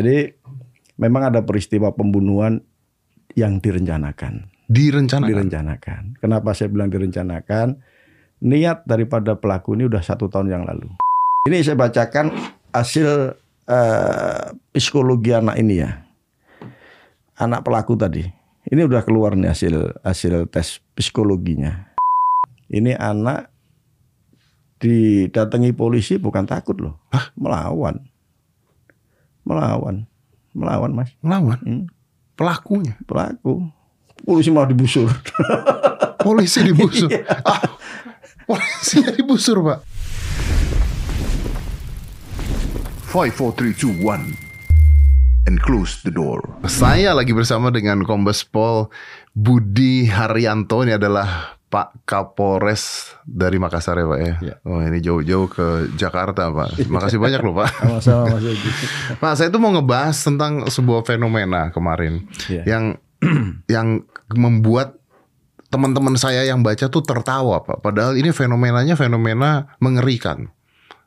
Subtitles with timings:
[0.00, 0.32] Jadi
[0.96, 2.64] memang ada peristiwa pembunuhan
[3.36, 4.48] yang direncanakan.
[4.72, 5.28] Direncanakan.
[5.28, 6.02] Direncanakan.
[6.16, 7.76] Kenapa saya bilang direncanakan?
[8.42, 10.88] Niat daripada pelaku ini udah satu tahun yang lalu.
[11.44, 12.32] Ini saya bacakan
[12.72, 13.36] hasil
[13.68, 16.00] uh, psikologi anak ini ya.
[17.36, 18.24] Anak pelaku tadi.
[18.72, 21.92] Ini udah keluar nih hasil hasil tes psikologinya.
[22.72, 23.52] Ini anak
[24.80, 27.30] didatangi polisi bukan takut loh, Hah?
[27.36, 28.11] melawan
[29.42, 30.06] melawan,
[30.52, 31.10] melawan mas.
[31.20, 31.84] Melawan Hmm.
[32.34, 32.94] pelakunya.
[33.04, 33.68] Pelaku,
[34.22, 35.10] polisi malah digusur.
[36.22, 37.10] Polisi digusur.
[37.10, 37.26] Iya.
[37.42, 37.62] ah,
[38.46, 39.80] polisi digusur, Pak.
[43.10, 44.38] Five, four, three, two, one,
[45.44, 46.40] and close the door.
[46.64, 48.88] Saya lagi bersama dengan Kombes Pol
[49.34, 50.80] Budi Haryanto.
[50.80, 54.34] Ini adalah Pak Kapolres dari Makassar ya Pak ya.
[54.44, 54.54] Ya.
[54.68, 56.76] Oh ini jauh-jauh ke Jakarta Pak.
[56.84, 57.72] Makasih banyak loh Pak.
[57.80, 58.70] Sama-sama mas Yogi.
[59.24, 62.62] Pak saya tuh mau ngebahas tentang sebuah fenomena kemarin Iya.
[62.68, 62.84] yang
[63.72, 64.04] yang
[64.36, 65.00] membuat
[65.72, 67.80] teman-teman saya yang baca tuh tertawa Pak.
[67.80, 70.52] Padahal ini fenomenanya fenomena mengerikan.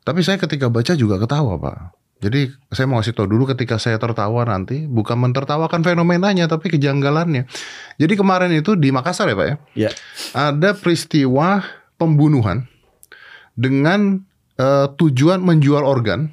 [0.02, 1.78] Tapi saya ketika baca juga ketawa Pak.
[2.24, 7.46] Jadi saya mau kasih tahu dulu ketika saya tertawa nanti bukan mentertawakan fenomenanya tapi kejanggalannya.
[8.00, 9.56] Jadi kemarin itu di Makassar ya Pak ya.
[9.76, 9.92] Ya,
[10.32, 11.62] Ada peristiwa
[12.00, 12.66] pembunuhan
[13.56, 14.24] dengan
[14.56, 16.32] eh, tujuan menjual organ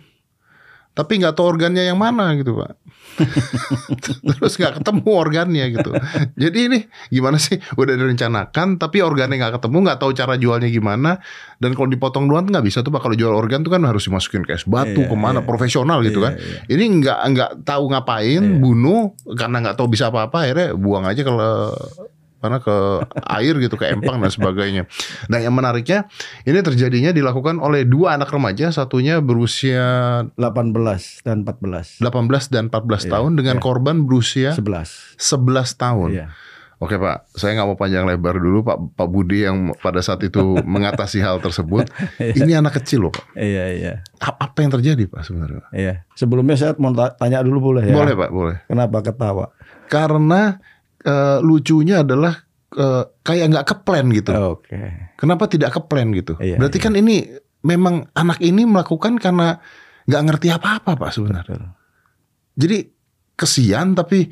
[0.93, 2.77] tapi nggak tahu organnya yang mana gitu pak
[4.25, 5.91] terus nggak ketemu organnya gitu
[6.33, 6.79] jadi ini
[7.13, 11.21] gimana sih udah direncanakan tapi organnya nggak ketemu nggak tahu cara jualnya gimana
[11.61, 14.43] dan kalau dipotong doang nggak bisa tuh pak kalau jual organ tuh kan harus dimasukin
[14.43, 15.47] ke es batu Iya, ke mana iya.
[15.47, 16.59] profesional gitu Iya, kan iya.
[16.73, 18.59] ini nggak nggak tahu ngapain Iya.
[18.59, 21.33] bunuh karena nggak tahu bisa apa-apa akhirnya buang aja ke
[22.43, 22.77] mana ke
[23.31, 24.91] air gitu ke empang dan sebagainya.
[25.31, 26.11] Nah yang menariknya
[26.43, 29.85] ini terjadinya dilakukan oleh dua anak remaja satunya berusia
[30.35, 32.03] 18 dan 14.
[32.03, 33.63] 18 dan 14 Iya, tahun dengan iya.
[33.63, 35.15] korban berusia 11.
[35.17, 36.11] 11 tahun.
[36.13, 36.27] Iya.
[36.77, 40.59] Oke Pak, saya nggak mau panjang lebar dulu Pak Pak Budi yang pada saat itu
[40.75, 41.87] mengatasi hal tersebut.
[42.19, 43.39] Ini anak kecil loh Pak.
[43.39, 43.93] Iya, iya.
[44.19, 45.63] A- Apa yang terjadi Pak sebenarnya?
[45.71, 46.03] Iya.
[46.19, 47.95] Sebelumnya saya mau ta- tanya dulu boleh ya?
[47.95, 48.57] Boleh Pak, boleh.
[48.67, 49.55] Kenapa ketawa?
[49.87, 50.59] Karena
[51.03, 52.35] eh, lucunya adalah
[52.73, 54.33] eh, kayak nggak keplan gitu.
[54.33, 55.13] Oke.
[55.19, 56.35] Kenapa tidak keplan gitu?
[56.39, 56.85] Iya, Berarti iya.
[56.85, 57.17] kan ini
[57.63, 59.61] memang anak ini melakukan karena
[60.03, 61.59] nggak ngerti apa-apa Pak sebenarnya.
[61.59, 61.71] Betul.
[62.53, 62.79] Jadi
[63.35, 64.29] kesian tapi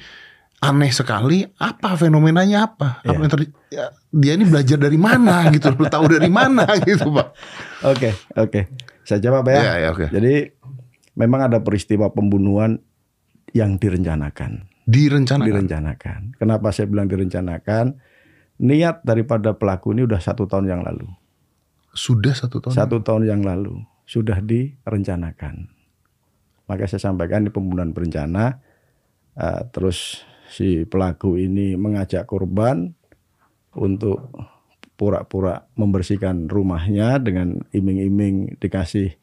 [0.60, 1.47] aneh sekali.
[1.56, 3.00] Apa fenomenanya apa?
[3.00, 3.20] Apa Iya.
[3.22, 3.52] yang terjadi?
[3.70, 5.70] Ya, dia ini belajar dari mana gitu?
[5.72, 7.28] Tahu dari mana gitu Pak?
[7.87, 8.60] Oke, oke.
[9.06, 9.58] Saya jawab ya.
[9.58, 10.06] Iya, iya, oke.
[10.10, 10.34] Jadi
[11.16, 12.78] memang ada peristiwa pembunuhan
[13.50, 14.69] yang direncanakan.
[14.90, 15.46] Direncanakan.
[15.46, 16.20] Direncanakan.
[16.34, 17.94] Kenapa saya bilang direncanakan?
[18.60, 21.06] Niat daripada pelaku ini udah satu tahun yang lalu.
[21.94, 22.74] Sudah satu tahun.
[22.74, 25.70] Satu tahun yang lalu sudah direncanakan.
[26.66, 28.58] Maka saya sampaikan di pembunuhan berencana.
[29.30, 32.90] eh, terus si pelaku ini mengajak korban
[33.72, 34.26] untuk
[34.98, 39.14] pura-pura membersihkan rumahnya dengan iming-iming dikasih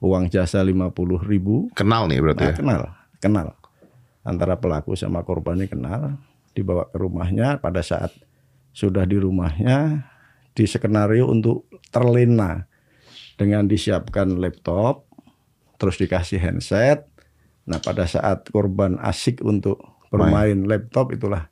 [0.00, 0.90] uang jasa 50
[1.22, 1.68] ribu.
[1.76, 2.56] Kenal nih berarti Nah, ya.
[2.58, 2.82] kenal,
[3.20, 3.46] kenal.
[4.22, 6.18] Antara pelaku sama korban ini kenal.
[6.52, 8.12] Dibawa ke rumahnya pada saat
[8.72, 10.08] sudah di rumahnya
[10.52, 12.68] di skenario untuk terlena
[13.40, 15.08] dengan disiapkan laptop,
[15.80, 17.08] terus dikasih handset.
[17.64, 19.80] Nah pada saat korban asik untuk
[20.12, 21.48] bermain laptop itulah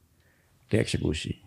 [0.69, 1.41] dieksekusi.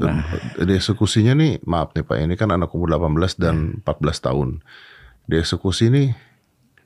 [0.00, 0.24] Nah,
[0.56, 4.48] Dieksekusinya nih, maaf nih Pak, ini kan anak umur 18 dan 14 tahun.
[5.28, 6.08] Dieksekusi nih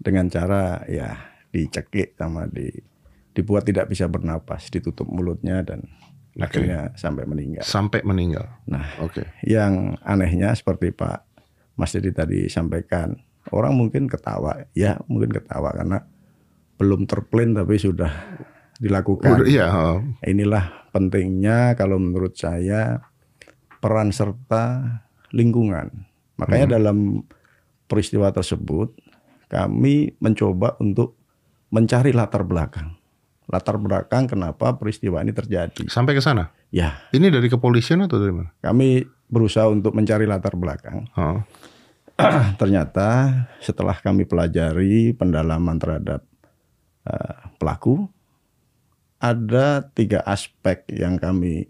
[0.03, 1.15] dengan cara ya
[1.55, 2.75] dicekik sama di
[3.33, 5.89] dibuat tidak bisa bernapas, ditutup mulutnya dan
[6.37, 7.65] akhirnya sampai meninggal.
[7.65, 8.49] sampai meninggal.
[8.65, 9.29] Nah, Oke.
[9.45, 11.29] yang anehnya seperti Pak
[11.77, 13.17] Mas Dedi tadi sampaikan,
[13.53, 16.05] orang mungkin ketawa, ya mungkin ketawa karena
[16.81, 18.13] belum terplan tapi sudah
[18.81, 19.45] dilakukan.
[19.45, 19.67] Udah, iya.
[20.25, 23.01] Inilah pentingnya kalau menurut saya
[23.81, 24.99] peran serta
[25.33, 25.91] lingkungan.
[26.41, 27.23] Makanya dalam
[27.87, 28.97] peristiwa tersebut
[29.53, 31.17] kami mencoba untuk
[31.73, 33.02] mencari latar belakang.
[33.53, 35.85] Latar belakang kenapa peristiwa ini terjadi.
[35.87, 36.49] sampai ke sana.
[36.73, 38.49] Ya, Ini dari kepolisian atau dari mana?
[38.59, 41.05] kami berusaha untuk mencari latar belakang.
[41.13, 41.41] Heeh.
[42.61, 43.09] Ternyata
[43.59, 46.25] setelah kami pelajari pendalaman terhadap
[47.05, 48.09] eh, pelaku,
[49.19, 51.69] ada tiga aspek yang kami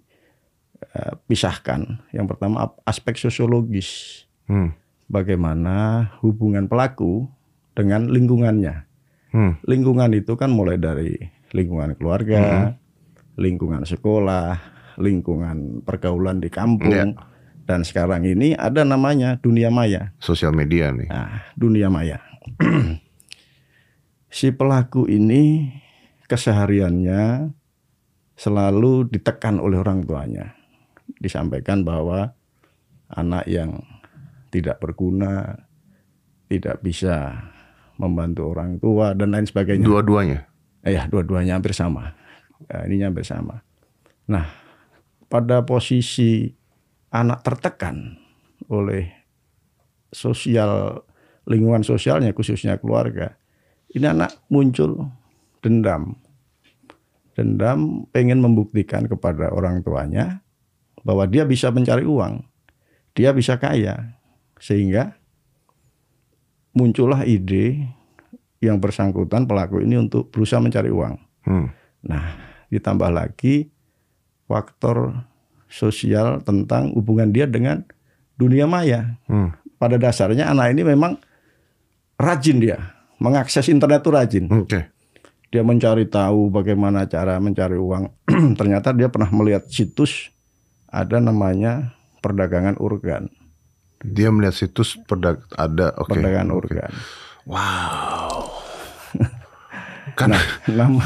[0.85, 1.99] eh, pisahkan.
[2.11, 4.75] Yang pertama aspek sosiologis, Hmm.
[5.07, 7.31] bagaimana hubungan pelaku
[7.73, 8.85] dengan lingkungannya.
[9.31, 9.57] Hmm.
[9.63, 11.15] Lingkungan itu kan mulai dari
[11.53, 12.77] lingkungan keluarga,
[13.37, 14.57] lingkungan sekolah,
[15.01, 17.17] lingkungan pergaulan di kampung, Iya.
[17.69, 20.13] dan sekarang ini ada namanya dunia maya.
[20.19, 21.09] Sosial media nih.
[21.09, 22.21] Nah, dunia maya.
[24.33, 25.69] si pelaku ini
[26.27, 27.53] kesehariannya
[28.35, 30.57] selalu ditekan oleh orang tuanya.
[31.21, 32.33] Disampaikan bahwa
[33.13, 33.85] anak yang
[34.49, 35.65] tidak berguna,
[36.49, 37.49] tidak bisa
[38.01, 39.87] membantu orang tua dan lain sebagainya.
[39.87, 40.49] Dua-duanya.
[40.83, 42.15] Eh, ya, dua-duanya hampir sama.
[42.67, 43.63] Ya, ini hampir sama.
[44.27, 44.47] Nah,
[45.31, 46.51] pada posisi
[47.15, 48.19] anak tertekan
[48.67, 49.11] oleh
[50.11, 51.03] sosial
[51.47, 53.35] lingkungan sosialnya khususnya keluarga,
[53.95, 55.11] ini anak muncul
[55.63, 56.19] dendam.
[57.33, 60.45] Dendam pengen membuktikan kepada orang tuanya
[61.01, 62.45] bahwa dia bisa mencari uang,
[63.17, 64.19] dia bisa kaya,
[64.61, 65.17] sehingga
[66.77, 67.89] muncullah ide
[68.63, 71.19] yang bersangkutan pelaku ini untuk berusaha mencari uang.
[71.43, 71.75] Hmm.
[72.07, 72.25] Nah,
[72.71, 73.69] ditambah lagi
[74.47, 75.27] faktor
[75.67, 77.83] sosial tentang hubungan dia dengan
[78.39, 79.19] dunia maya.
[79.27, 79.51] Hmm.
[79.83, 81.19] Pada dasarnya anak ini memang
[82.15, 82.79] rajin dia,
[83.19, 84.45] mengakses internet itu rajin.
[84.47, 84.81] Oke.
[85.53, 88.09] Dia mencari tahu bagaimana cara mencari uang.
[88.59, 90.31] Ternyata dia pernah melihat situs
[90.87, 93.33] ada namanya perdagangan organ,
[94.05, 95.97] Dia melihat situs perdag ada.
[95.99, 96.15] Oke.
[96.15, 96.93] perdagangan organ.
[97.49, 98.52] Wow.
[100.15, 100.35] Kan
[100.69, 101.05] Nama,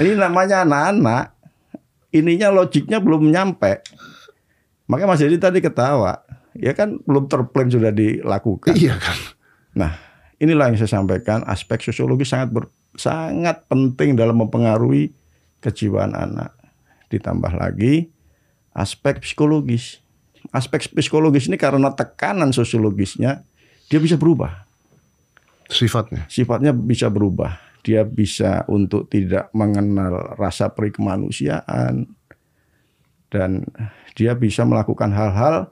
[0.00, 1.24] ini namanya anak-anak.
[2.10, 3.86] Ininya logiknya belum nyampe.
[4.90, 6.26] Makanya Mas Dedi tadi ketawa.
[6.58, 8.74] Ya kan belum terplan sudah dilakukan.
[8.74, 9.14] iya kan.
[9.78, 9.94] Nah,
[10.42, 15.14] inilah yang saya sampaikan aspek sosiologis sangat ber- sangat penting dalam mempengaruhi
[15.62, 16.50] kejiwaan anak.
[17.06, 18.10] Ditambah lagi
[18.74, 20.02] aspek psikologis.
[20.50, 23.46] Aspek psikologis ini karena tekanan sosiologisnya
[23.86, 24.66] dia bisa berubah.
[25.70, 26.26] Sifatnya.
[26.26, 27.69] Sifatnya bisa berubah.
[27.80, 32.04] Dia bisa untuk tidak mengenal rasa peri kemanusiaan
[33.30, 33.64] dan
[34.18, 35.70] dia bisa melakukan hal-hal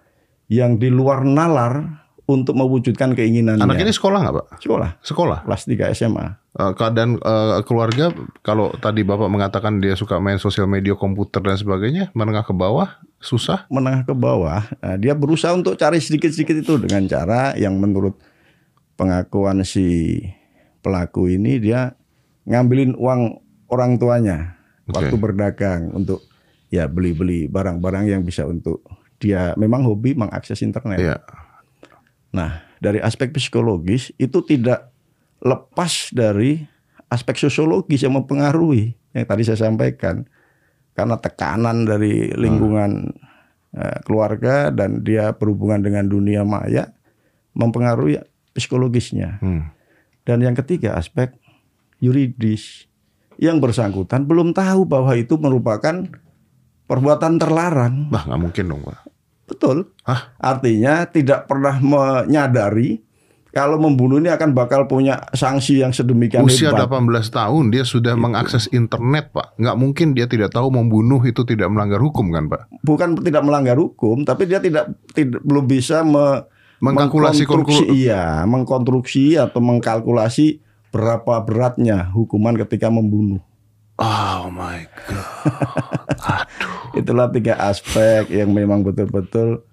[0.48, 3.64] yang di luar nalar untuk mewujudkan keinginannya.
[3.64, 4.46] Anak ini sekolah nggak, Pak?
[4.60, 5.38] sekolah Sekolah.
[5.48, 6.26] kelas 3 SMA.
[6.60, 8.12] Eh, keadaan eh, keluarga
[8.44, 13.00] kalau tadi Bapak mengatakan dia suka main sosial media, komputer dan sebagainya, menengah ke bawah,
[13.16, 13.64] susah.
[13.72, 18.20] menengah ke bawah, nah, dia berusaha untuk cari sedikit-sedikit itu dengan cara yang menurut
[19.00, 20.20] pengakuan si
[20.80, 21.94] pelaku ini dia
[22.48, 24.56] ngambilin uang orang tuanya
[24.88, 24.96] Oke.
[24.96, 26.24] waktu berdagang untuk
[26.72, 28.84] ya beli-beli barang-barang yang bisa untuk
[29.18, 30.98] dia memang hobi mengakses internet.
[31.02, 31.18] Iya.
[32.32, 34.94] Nah, dari aspek psikologis itu tidak
[35.42, 36.62] lepas dari
[37.10, 40.24] aspek sosiologis yang mempengaruhi yang tadi saya sampaikan.
[40.94, 43.06] Karena tekanan dari lingkungan
[43.74, 46.90] eh, keluarga dan dia berhubungan dengan dunia maya
[47.54, 48.18] mempengaruhi
[48.54, 49.38] psikologisnya.
[49.38, 49.70] Hmm.
[50.28, 51.32] Dan yang ketiga aspek
[52.04, 52.84] yuridis.
[53.40, 56.04] Yang bersangkutan belum tahu bahwa itu merupakan
[56.84, 58.12] perbuatan terlarang.
[58.12, 58.98] Bah, nggak mungkin dong, Pak.
[59.48, 59.88] Betul.
[60.04, 60.36] Hah?
[60.36, 63.00] Artinya tidak pernah menyadari
[63.48, 66.92] kalau membunuh ini akan bakal punya sanksi yang sedemikian Usia hebat.
[66.92, 69.56] 18 tahun dia sudah mengakses internet, Pak.
[69.56, 72.68] Nggak mungkin dia tidak tahu membunuh itu tidak melanggar hukum kan, Pak?
[72.84, 76.44] Bukan tidak melanggar hukum, tapi dia tidak, tidak belum bisa me,
[76.78, 80.62] Mengkalkulasi mengkonstruksi, iya, mengkonstruksi atau mengkalkulasi
[80.94, 83.42] berapa beratnya hukuman ketika membunuh.
[83.98, 86.46] Oh my god.
[87.02, 89.66] Itulah tiga aspek yang memang betul-betul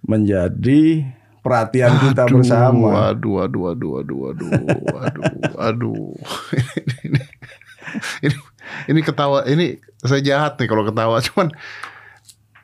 [0.00, 1.04] menjadi
[1.44, 3.12] perhatian kita Aduh, bersama.
[3.12, 4.50] Aduh, aduh, aduh, aduh, aduh,
[4.96, 5.24] aduh,
[5.60, 6.12] aduh.
[7.04, 7.20] ini,
[8.24, 8.36] ini,
[8.88, 11.52] ini ketawa, ini saya jahat nih kalau ketawa, cuman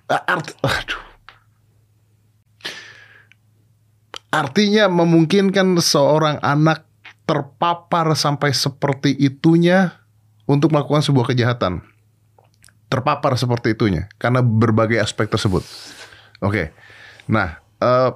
[0.09, 1.12] art, aduh.
[4.33, 6.89] Artinya memungkinkan seorang anak
[7.29, 9.93] terpapar sampai seperti itunya
[10.49, 11.85] untuk melakukan sebuah kejahatan.
[12.89, 15.65] Terpapar seperti itunya karena berbagai aspek tersebut.
[16.41, 16.73] Oke.
[17.29, 18.11] Nah, eh,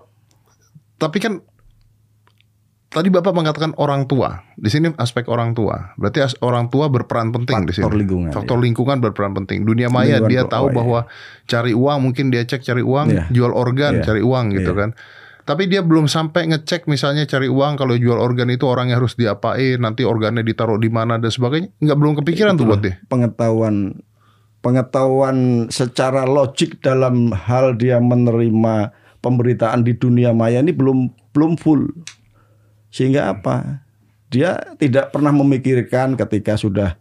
[0.96, 1.40] tapi kan
[2.88, 4.40] tadi Bapak mengatakan orang tua.
[4.56, 5.92] Di sini aspek orang tua.
[6.00, 7.84] Berarti orang tua berperan penting di sini.
[7.84, 9.68] Faktor lingkungan, Faktor lingkungan berperan penting.
[9.68, 11.00] Dunia maya Lingkungan dia tahu oh, bahwa
[11.44, 13.24] cari uang mungkin dia cek cari uang, Iya.
[13.28, 14.04] jual organ, Iya.
[14.08, 14.80] cari uang gitu Iya.
[14.80, 14.90] kan.
[15.46, 19.78] Tapi dia belum sampai ngecek misalnya cari uang kalau jual organ itu orangnya harus diapain,
[19.78, 21.70] nanti organnya ditaruh di mana dan sebagainya.
[21.78, 22.98] Nggak belum kepikiran tuh buat dia.
[23.06, 24.02] pengetahuan
[24.58, 28.90] pengetahuan secara logik dalam hal dia menerima
[29.22, 31.94] pemberitaan di dunia maya ini belum belum full.
[32.90, 33.86] Sehingga apa?
[34.34, 36.98] Dia tidak pernah memikirkan ketika sudah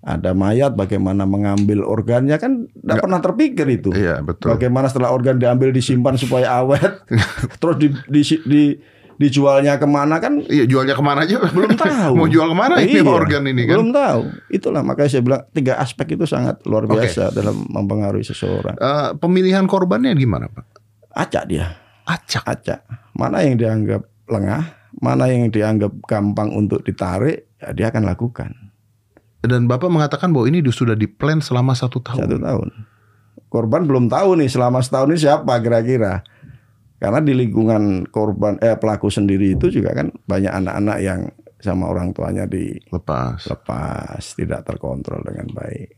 [0.00, 3.90] ada mayat bagaimana mengambil organnya kan tidak pernah terpikir itu.
[3.90, 4.54] Iya, betul.
[4.54, 7.02] Bagaimana setelah organ diambil disimpan supaya awet,
[7.60, 8.76] terus di, di, di-
[9.16, 12.12] dijualnya ke mana kan Iya jualnya ke mana aja belum tahu.
[12.14, 13.80] Mau jual ke mana ini Iya, organ ini kan?
[13.80, 14.20] Belum tahu.
[14.46, 18.76] Itulah makanya saya bilang tiga aspek itu sangat luar biasa dalam mempengaruhi seseorang.
[18.76, 20.64] Eh, pemilihan korbannya gimana Pak?
[21.16, 21.72] Acak dia,
[22.04, 22.44] Acak.
[22.44, 22.80] acak.
[23.16, 24.62] Mana yang dianggap lengah,
[25.00, 28.52] mana yang dianggap gampang untuk ditarik, ya dia akan lakukan
[29.44, 32.24] Dan Bapak mengatakan bahwa ini sudah diplan selama satu tahun.
[32.26, 32.68] satu tahun.
[33.46, 36.24] Korban belum tahu nih selama setahun ini siapa kira-kira.
[36.96, 41.20] Karena di lingkungan korban eh pelaku sendiri itu juga kan banyak anak-anak yang
[41.60, 43.44] sama orang tuanya Lepas.
[43.48, 45.88] dilepas, tidak terkontrol dengan baik.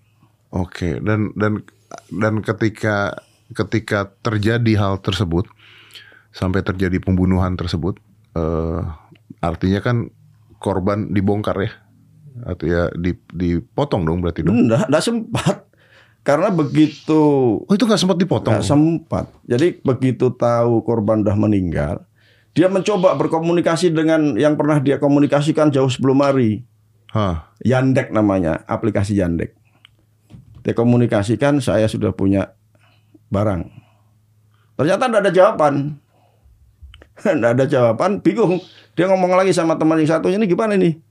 [0.55, 1.63] Oke, dan dan
[2.09, 3.21] dan ketika
[3.53, 5.49] ketika terjadi hal tersebut
[6.33, 8.01] sampai terjadi pembunuhan tersebut,
[8.37, 8.81] eh,
[9.41, 10.09] artinya kan
[10.59, 11.73] korban dibongkar ya,
[12.45, 14.67] atau ya di- dipotong dong berarti dong.
[14.67, 15.57] Enggak, enggak sempat.
[16.27, 17.21] Karena begitu
[17.65, 18.59] Oh itu nggak sempat dipotong?
[18.59, 19.25] Nggak sempat.
[19.49, 22.05] Jadi begitu tahu korban udah meninggal,
[22.53, 26.67] dia mencoba berkomunikasi dengan yang pernah dia komunikasikan jauh sebelum hari.
[27.09, 29.57] Hah, Yandek namanya, aplikasi Yandek.
[30.61, 32.53] Dia komunikasikan saya sudah punya
[33.33, 33.65] barang.
[34.77, 35.75] Ternyata tidak ada jawaban.
[37.19, 38.63] Tidak ada jawaban, bingung.
[38.95, 41.03] Dia ngomong lagi sama teman yang satunya ini gimana nih?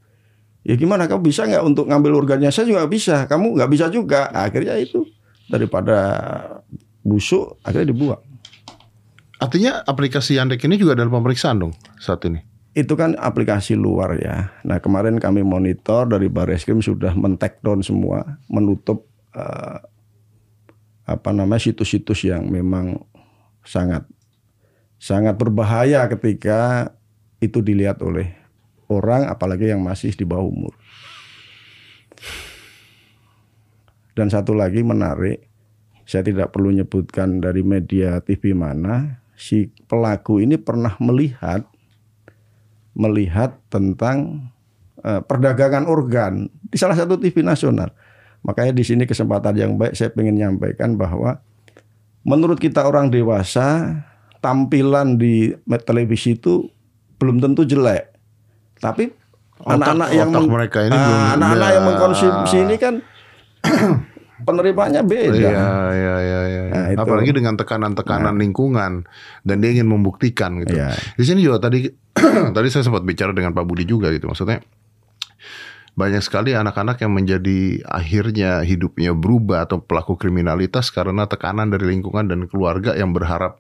[0.68, 2.52] Ya gimana kamu bisa nggak untuk ngambil organnya?
[2.52, 3.24] Saya juga bisa.
[3.24, 4.28] Kamu nggak bisa juga.
[4.36, 5.08] Akhirnya itu
[5.48, 5.96] daripada
[7.08, 8.24] busuk akhirnya dibuang.
[9.38, 12.42] artinya aplikasi Yandek ini juga dalam pemeriksaan dong saat ini.
[12.74, 14.50] Itu kan aplikasi luar ya.
[14.66, 19.06] Nah kemarin kami monitor dari Barreskrim sudah men-take down semua, menutup
[19.38, 19.78] eh,
[21.06, 22.98] apa namanya situs-situs yang memang
[23.62, 24.10] sangat
[24.98, 26.90] sangat berbahaya ketika
[27.38, 28.34] itu dilihat oleh
[28.88, 30.74] orang apalagi yang masih di bawah umur.
[34.18, 35.46] Dan satu lagi menarik,
[36.08, 41.62] saya tidak perlu nyebutkan dari media TV mana, si pelaku ini pernah melihat
[42.98, 44.50] melihat tentang
[45.06, 47.94] eh, perdagangan organ di salah satu TV nasional.
[48.42, 51.38] Makanya di sini kesempatan yang baik saya ingin menyampaikan bahwa
[52.26, 54.02] menurut kita orang dewasa
[54.42, 55.54] tampilan di
[55.86, 56.66] televisi itu
[57.22, 58.17] belum tentu jelek.
[58.78, 59.10] Tapi
[59.66, 61.88] anak-anak yang otak mereka ini Ah, anak-anak yang ya.
[61.90, 62.94] mengkonsumsi ini kan
[64.48, 65.34] penerimanya beda.
[65.34, 66.64] Iya, iya, iya, iya.
[66.70, 67.00] Nah, itu.
[67.02, 69.10] Apalagi dengan tekanan-tekanan lingkungan
[69.42, 70.78] dan dia ingin membuktikan gitu.
[70.78, 70.94] Iya.
[71.18, 71.90] Di sini juga tadi
[72.56, 74.30] tadi saya sempat bicara dengan Pak Budi juga gitu.
[74.30, 74.62] Maksudnya
[75.98, 82.30] banyak sekali anak-anak yang menjadi akhirnya hidupnya berubah atau pelaku kriminalitas karena tekanan dari lingkungan
[82.30, 83.58] dan keluarga yang berharap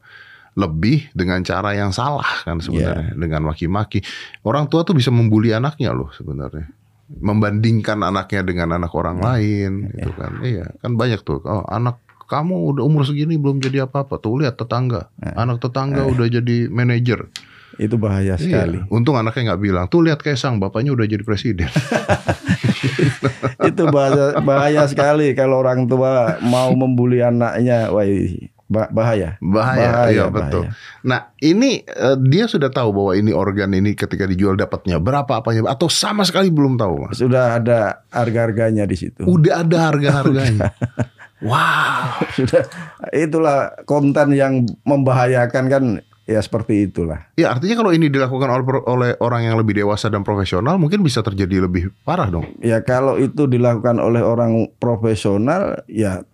[0.58, 4.02] lebih dengan cara yang salah kan sebenarnya dengan maki-maki.
[4.42, 6.66] Orang tua tuh bisa membuli anaknya loh sebenarnya.
[7.08, 10.42] Membandingkan anaknya dengan anak orang lain gitu kan.
[10.42, 11.46] Iya, kan banyak tuh.
[11.46, 14.18] Oh, anak kamu udah umur segini belum jadi apa-apa.
[14.20, 15.14] Tuh lihat tetangga.
[15.22, 17.30] Anak tetangga udah jadi manajer.
[17.78, 18.82] Itu bahaya sekali.
[18.82, 18.90] Iya.
[18.90, 21.70] Untung anaknya nggak bilang, tuh lihat Kaisang, bapaknya udah jadi presiden.
[23.70, 28.02] itu bahaya, bahaya sekali kalau orang tua mau membuli anaknya, wah
[28.68, 29.40] bah- bahaya.
[29.40, 30.32] Bahaya, iya bahaya.
[30.32, 30.64] betul.
[31.08, 35.72] Nah ini eh, dia sudah tahu bahwa ini organ ini ketika dijual dapatnya berapa apanya
[35.72, 37.18] atau sama sekali belum tahu mas.
[37.20, 39.24] Sudah ada harga-harganya di situ.
[39.24, 40.72] Udah ada harga-harganya.
[41.42, 42.22] wow.
[42.38, 42.68] Sudah
[43.16, 45.84] itulah konten yang membahayakan kan
[46.28, 47.24] ya seperti itulah.
[47.40, 48.52] Ya artinya kalau ini dilakukan
[48.84, 52.46] oleh orang yang lebih dewasa dan profesional mungkin bisa terjadi lebih parah dong.
[52.60, 56.28] Ya kalau itu dilakukan oleh orang profesional ya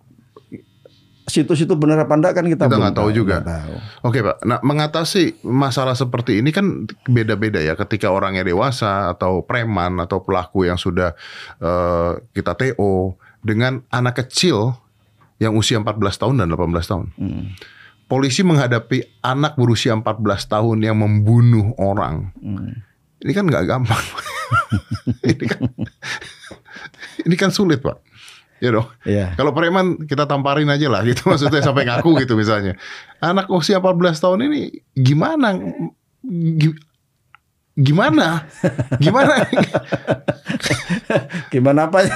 [1.24, 3.40] situs itu benar apa enggak kan kita, Kita belum nggak tahu juga.
[3.40, 3.74] nggak tahu.
[4.04, 9.96] Oke pak, nah mengatasi masalah seperti ini kan beda-beda ya ketika orangnya dewasa atau preman
[10.04, 11.16] atau pelaku yang sudah
[11.64, 14.76] eh, kita TO dengan anak kecil
[15.40, 17.06] yang usia 14 tahun dan 18 tahun.
[17.16, 17.56] Hmm.
[18.04, 22.36] Polisi menghadapi anak berusia 14 tahun yang membunuh orang.
[22.36, 22.84] Hmm.
[23.24, 24.04] Ini kan nggak gampang.
[25.32, 25.64] ini kan
[27.24, 27.96] ini kan sulit pak.
[28.64, 28.88] Ya dong.
[29.04, 29.36] Iya.
[29.36, 32.80] Kalau preman kita tamparin aja lah gitu maksudnya sampai ngaku gitu misalnya.
[33.20, 34.60] Anak usia 14 tahun ini
[34.96, 35.52] gimana
[36.56, 36.80] Gi-
[37.76, 38.48] gimana?
[38.96, 39.44] Gimana?
[41.52, 42.06] Gimana apa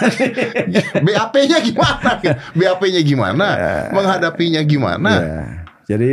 [1.06, 2.10] BAP-nya gimana?
[2.54, 3.46] BAP-nya gimana?
[3.92, 5.12] Menghadapinya gimana?
[5.18, 5.40] Ya,
[5.84, 6.10] jadi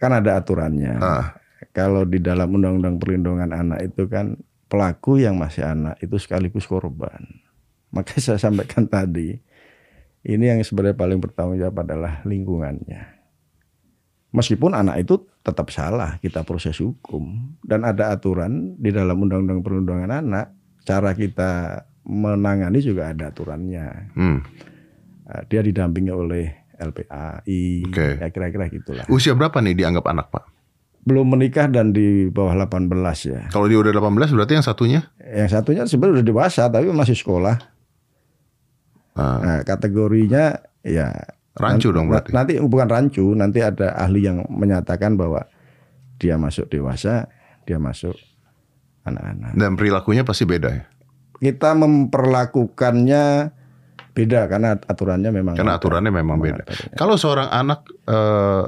[0.00, 0.98] kan ada aturannya.
[0.98, 1.36] Ah.
[1.76, 7.20] Kalau di dalam Undang-Undang Perlindungan Anak itu kan pelaku yang masih anak itu sekaligus korban.
[7.92, 9.36] Makanya saya sampaikan tadi,
[10.26, 13.14] ini yang sebenarnya paling bertanggung jawab adalah lingkungannya.
[14.34, 20.10] Meskipun anak itu tetap salah, kita proses hukum dan ada aturan di dalam Undang-Undang Perlindungan
[20.10, 20.52] Anak,
[20.82, 24.12] cara kita menangani juga ada aturannya.
[24.18, 24.42] Hmm.
[25.26, 28.08] Nah, Dia didampingi oleh LPAI, Oke.
[28.20, 29.06] ya kira-kira gitulah.
[29.08, 30.44] Usia berapa nih dianggap anak, Pak?
[31.06, 32.90] Belum menikah dan di bawah 18
[33.30, 33.40] ya.
[33.54, 35.00] Kalau dia udah 18 berarti yang satunya?
[35.22, 37.75] Yang satunya sebenarnya udah dewasa tapi masih sekolah.
[39.16, 41.08] Ah, Nah, kategorinya ya
[41.56, 42.30] rancu dong berarti.
[42.30, 45.48] nanti bukan rancu, nanti ada ahli yang menyatakan bahwa
[46.16, 47.32] dia masuk dewasa,
[47.64, 48.12] dia masuk
[49.02, 49.56] anak-anak.
[49.56, 50.84] Dan perilakunya pasti beda ya.
[51.36, 53.24] Kita memperlakukannya
[54.12, 55.80] beda karena aturannya memang Karena ada.
[55.80, 56.64] aturannya memang beda.
[56.64, 56.96] aturannya.
[56.96, 58.64] Kalau seorang anak eh,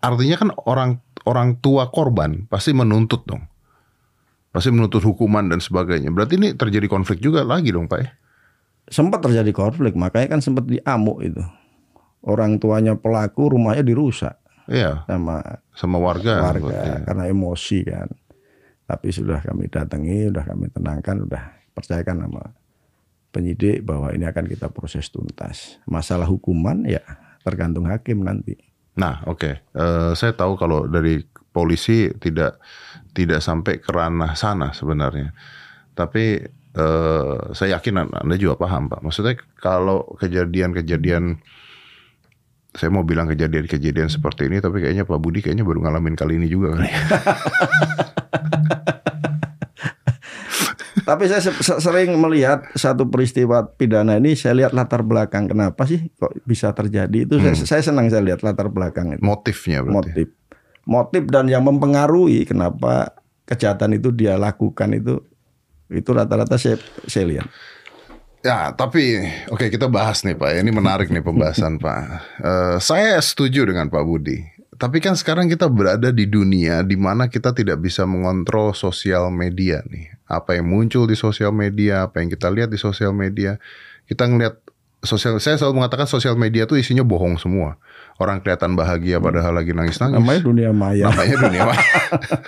[0.00, 0.90] artinya kan orang
[1.24, 3.44] orang tua korban pasti menuntut dong.
[4.48, 6.08] Pasti menuntut hukuman dan sebagainya.
[6.08, 8.12] Berarti ini terjadi konflik juga lagi dong, Pak ya?
[8.90, 11.42] Sempat terjadi konflik, makanya kan sempat diamuk itu.
[12.22, 14.38] Orang tuanya pelaku rumahnya dirusak
[14.70, 15.42] Iya, sama
[15.74, 16.38] sama warga.
[16.38, 16.96] warga Iya.
[17.02, 18.08] karena emosi kan.
[18.86, 22.42] Tapi sudah kami datangi, sudah kami tenangkan, sudah percayakan sama
[23.32, 25.80] penyidik bahwa ini akan kita proses tuntas.
[25.88, 27.00] Masalah hukuman ya
[27.42, 28.54] tergantung hakim nanti.
[28.94, 29.50] Nah, oke.
[29.72, 32.60] Eh, saya tahu kalau dari polisi tidak
[33.16, 35.32] tidak sampai ke ranah sana sebenarnya.
[35.96, 39.00] Tapi eh, saya yakin Anda juga paham, Pak.
[39.04, 41.40] Maksudnya kalau kejadian-kejadian
[42.72, 46.48] saya mau bilang kejadian-kejadian seperti ini, tapi kayaknya Pak Budi kayaknya baru ngalamin kali ini
[46.48, 46.88] juga kan.
[51.02, 55.82] Tapi saya se- se- sering melihat satu peristiwa pidana ini, saya lihat latar belakang kenapa
[55.82, 57.42] sih kok bisa terjadi itu.
[57.42, 59.22] Saya, saya senang saya lihat latar belakang itu.
[59.24, 59.92] Motifnya berarti.
[59.92, 60.28] motif
[60.82, 63.14] motif dan yang mempengaruhi kenapa
[63.46, 65.22] kejahatan itu dia lakukan itu
[65.94, 67.48] itu rata-rata saya saya lihat
[68.42, 69.22] Ya, tapi
[69.54, 70.66] oke kita bahas nih Pak.
[70.66, 72.00] Ini menarik nih pembahasan Pak.
[72.42, 74.42] Eh, saya setuju dengan Pak Budi.
[74.74, 79.86] Tapi kan sekarang kita berada di dunia di mana kita tidak bisa mengontrol sosial media
[79.86, 80.10] nih.
[80.26, 83.62] Apa yang muncul di sosial media, apa yang kita lihat di sosial media.
[84.10, 84.58] Kita ngelihat
[85.06, 87.78] sosial saya selalu mengatakan sosial media tuh isinya bohong semua.
[88.18, 90.18] Orang kelihatan bahagia padahal lagi nangis-nangis.
[90.18, 91.86] namanya dunia maya Namanya dunia maya.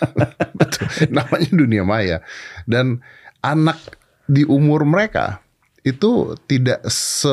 [0.58, 0.86] Betul.
[1.14, 2.16] Namanya dunia maya.
[2.66, 2.98] Dan
[3.44, 3.76] anak
[4.24, 5.44] di umur mereka
[5.84, 7.28] itu tidak se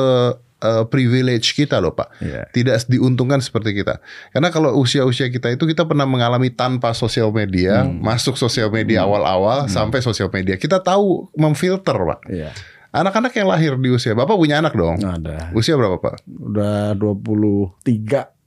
[0.60, 2.20] eh, privilege kita loh Pak.
[2.20, 2.42] Iya.
[2.52, 3.98] Tidak diuntungkan seperti kita.
[4.28, 9.66] Karena kalau usia-usia kita itu kita pernah mengalami tanpa sosial media, masuk sosial media awal-awal
[9.72, 10.60] sampai sosial media.
[10.60, 12.20] Kita tahu memfilter Pak.
[12.28, 12.52] Iya.
[12.92, 15.00] Anak-anak yang lahir di usia Bapak punya anak dong.
[15.00, 16.28] ada Usia berapa Pak?
[16.28, 17.80] udah 23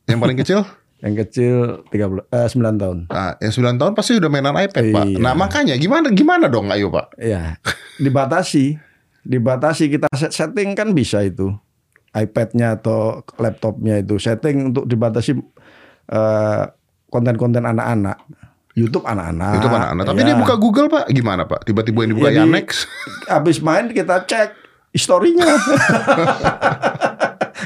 [0.06, 0.62] Yang paling kecil?
[1.06, 5.06] yang kecil 13 eh, 9 tahun Nah, yang 9 tahun pasti udah mainan iPad, Pak.
[5.06, 5.18] Iya.
[5.22, 7.14] Nah, makanya gimana gimana dong ayo, Pak?
[7.16, 7.62] ya
[7.96, 8.82] dibatasi
[9.22, 11.54] dibatasi kita set- setting kan bisa itu
[12.12, 15.38] iPad-nya atau laptopnya itu setting untuk dibatasi
[16.08, 16.64] eh,
[17.06, 18.18] konten-konten anak-anak
[18.74, 20.04] YouTube anak-anak itu anak-anak.
[20.04, 20.28] Tapi Ya.
[20.28, 21.08] dia buka Google, Pak.
[21.08, 21.64] Gimana, Pak?
[21.64, 22.68] Tiba-tiba yang dibuka Jadi- Yanex.
[23.32, 24.52] habis main kita cek
[24.92, 25.48] historinya.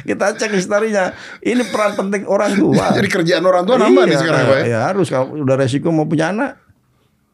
[0.09, 1.13] kita cek historinya.
[1.39, 2.89] Ini peran penting orang tua.
[2.97, 4.57] Jadi kerjaan orang tua nambah nih Iya, sekarang, Pak.
[4.57, 4.65] ya?
[4.65, 6.57] Ya harus kalau udah resiko mau punya anak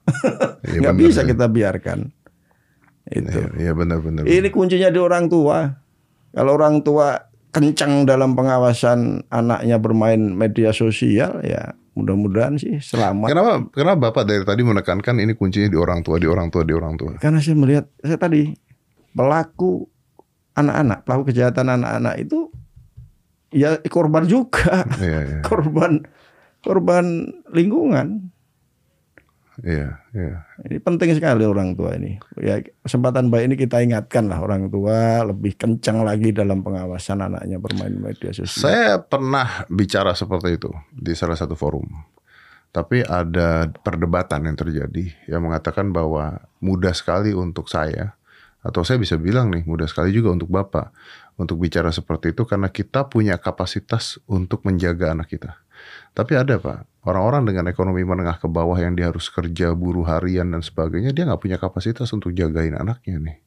[0.67, 1.31] Iya, bener, bisa ya.
[1.31, 1.99] kita biarkan.
[3.07, 3.31] Itu.
[3.31, 4.21] Iya, Iya, benar benar.
[4.27, 5.71] Ini kuncinya di orang tua.
[6.35, 13.31] Kalau orang tua kencang dalam pengawasan anaknya bermain media sosial ya mudah-mudahan sih selamat.
[13.31, 16.75] Kenapa kenapa Bapak dari tadi menekankan ini kuncinya di orang tua, di orang tua, di
[16.75, 17.15] orang tua?
[17.23, 18.51] Karena saya melihat saya tadi
[19.15, 19.87] pelaku
[20.51, 22.51] anak-anak, pelaku kejahatan anak-anak itu
[23.55, 25.39] ya korban juga, Iya, iya.
[25.47, 26.03] korban
[26.59, 28.35] korban lingkungan.
[29.63, 30.43] Iya, iya.
[30.67, 32.19] Ini penting sekali orang tua ini.
[32.35, 37.55] Ya kesempatan baik ini kita ingatkan lah orang tua lebih kencang lagi dalam pengawasan anaknya
[37.55, 38.67] bermain media sosial.
[38.67, 41.87] Saya pernah bicara seperti itu di salah satu forum.
[42.75, 48.19] Tapi ada perdebatan yang terjadi yang mengatakan bahwa mudah sekali untuk saya
[48.59, 50.91] atau saya bisa bilang nih mudah sekali juga untuk Bapak
[51.35, 55.59] untuk bicara seperti itu karena kita punya kapasitas untuk menjaga anak kita.
[56.15, 60.47] Tapi ada Pak, orang-orang dengan ekonomi menengah ke bawah yang dia harus kerja buruh harian
[60.47, 63.37] dan sebagainya, dia nggak punya kapasitas untuk jagain anaknya nih.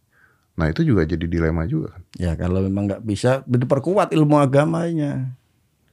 [0.58, 2.02] Nah itu juga jadi dilema juga kan.
[2.20, 5.32] Ya kalau memang nggak bisa diperkuat ilmu agamanya,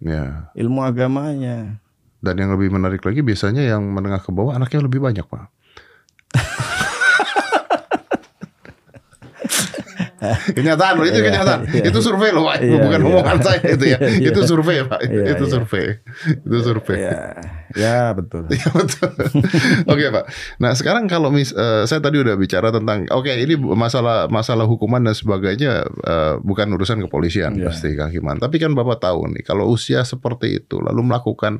[0.03, 0.51] Ya.
[0.57, 1.79] ilmu agamanya.
[2.19, 5.47] Dan yang lebih menarik lagi biasanya yang menengah ke bawah anaknya lebih banyak pak.
[10.53, 11.83] Kenyataan loh itu Iya, kenyataan iya.
[11.89, 13.09] itu survei loh pak Iya, bukan iya.
[13.11, 14.47] omongan saya itu ya Iya, itu iya.
[14.47, 15.51] survei pak Iya, itu iya.
[15.51, 15.85] survei
[16.25, 17.17] itu survei Ya,
[17.75, 18.47] ya betul.
[18.55, 19.09] Iya betul.
[19.91, 20.23] Oke pak.
[20.57, 25.03] Nah sekarang kalau mis, eh, saya tadi udah bicara tentang, oke ini masalah masalah hukuman
[25.03, 27.67] dan sebagainya eh, bukan urusan kepolisian Iya.
[27.69, 28.39] pasti kehakiman.
[28.39, 31.59] Tapi kan bapak tahu nih kalau usia seperti itu lalu melakukan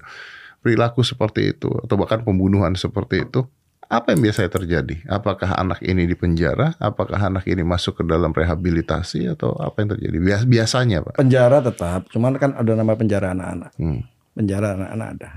[0.63, 3.45] perilaku seperti itu atau bahkan pembunuhan seperti itu,
[3.87, 4.95] apa yang biasanya terjadi?
[5.05, 6.73] Apakah anak ini dipenjara?
[6.77, 10.17] Apakah anak ini masuk ke dalam rehabilitasi atau apa yang terjadi?
[10.17, 11.15] Bias- Biasanya pak.
[11.15, 13.71] Penjara tetap, cuman kan ada nama penjara anak-anak.
[13.75, 14.01] Hmm.
[14.31, 15.29] Penjara anak-anak ada.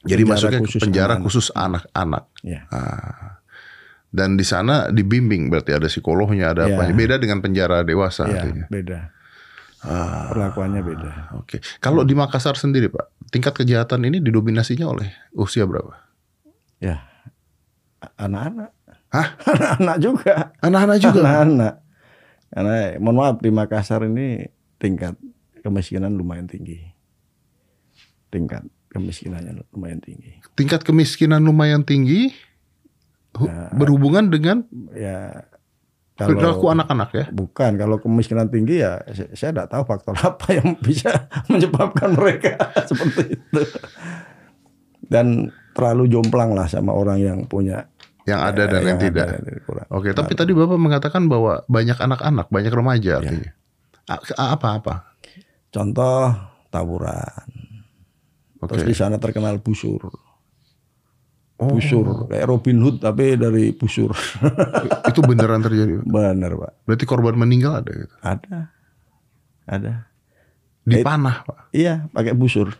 [0.00, 2.24] Jadi Penjara masuknya ke khusus penjara khusus anak-anak.
[2.40, 2.60] Ya.
[2.68, 3.38] Ah.
[4.08, 6.74] Dan di sana dibimbing berarti ada psikolognya, ada Ya.
[6.74, 6.90] apa?
[6.90, 8.64] Beda dengan penjara dewasa Ya, artinya.
[8.66, 9.12] beda.
[9.80, 11.10] Ah, Perlakuannya beda.
[11.36, 11.60] Oke.
[11.78, 15.96] Kalau di Makassar sendiri, Pak, tingkat kejahatan ini didominasinya oleh usia berapa?
[16.76, 17.08] Ya.
[18.16, 18.70] Anak-anak.
[19.10, 19.28] Hah?
[19.52, 20.34] Anak-anak juga.
[20.60, 21.20] Anak-anak juga.
[21.20, 21.74] Anak-anak.
[22.50, 24.42] Karena mohon maaf di Makassar ini
[24.76, 25.14] tingkat
[25.60, 26.80] kemiskinan lumayan tinggi.
[28.30, 30.38] Tingkat kemiskinannya lumayan tinggi.
[30.54, 32.32] Tingkat kemiskinan lumayan tinggi
[33.30, 33.70] Ya.
[33.70, 35.46] berhubungan dengan Ya
[36.18, 37.24] perilaku anak-anak ya.
[37.30, 42.58] bukan kalau kemiskinan tinggi ya saya, saya tidak tahu faktor apa yang bisa menyebabkan mereka
[42.90, 43.62] seperti itu.
[45.06, 47.86] Dan terlalu jomplang lah sama orang yang punya
[48.22, 49.26] Yang ada dan yang ada tidak.
[49.28, 49.86] dan yang kurang.
[49.88, 53.50] Oke, tapi tadi Bapak mengatakan bahwa banyak anak-anak, banyak remaja artinya.
[54.06, 55.16] A- Apa-apa?
[55.68, 56.34] Contoh
[56.68, 57.46] tawuran.
[58.58, 58.70] Oke.
[58.70, 60.10] Terus di sana terkenal busur.
[61.56, 64.16] Oh, Busur kayak Robin Hood tapi dari busur.
[65.04, 66.00] itu beneran terjadi.
[66.08, 66.72] Benar, Pak.
[66.84, 68.14] Berarti korban meninggal ada gitu.
[68.20, 68.58] Ada.
[69.64, 69.92] Ada.
[70.80, 71.58] Dipanah, Pak.
[71.70, 72.72] Iya, pakai busur.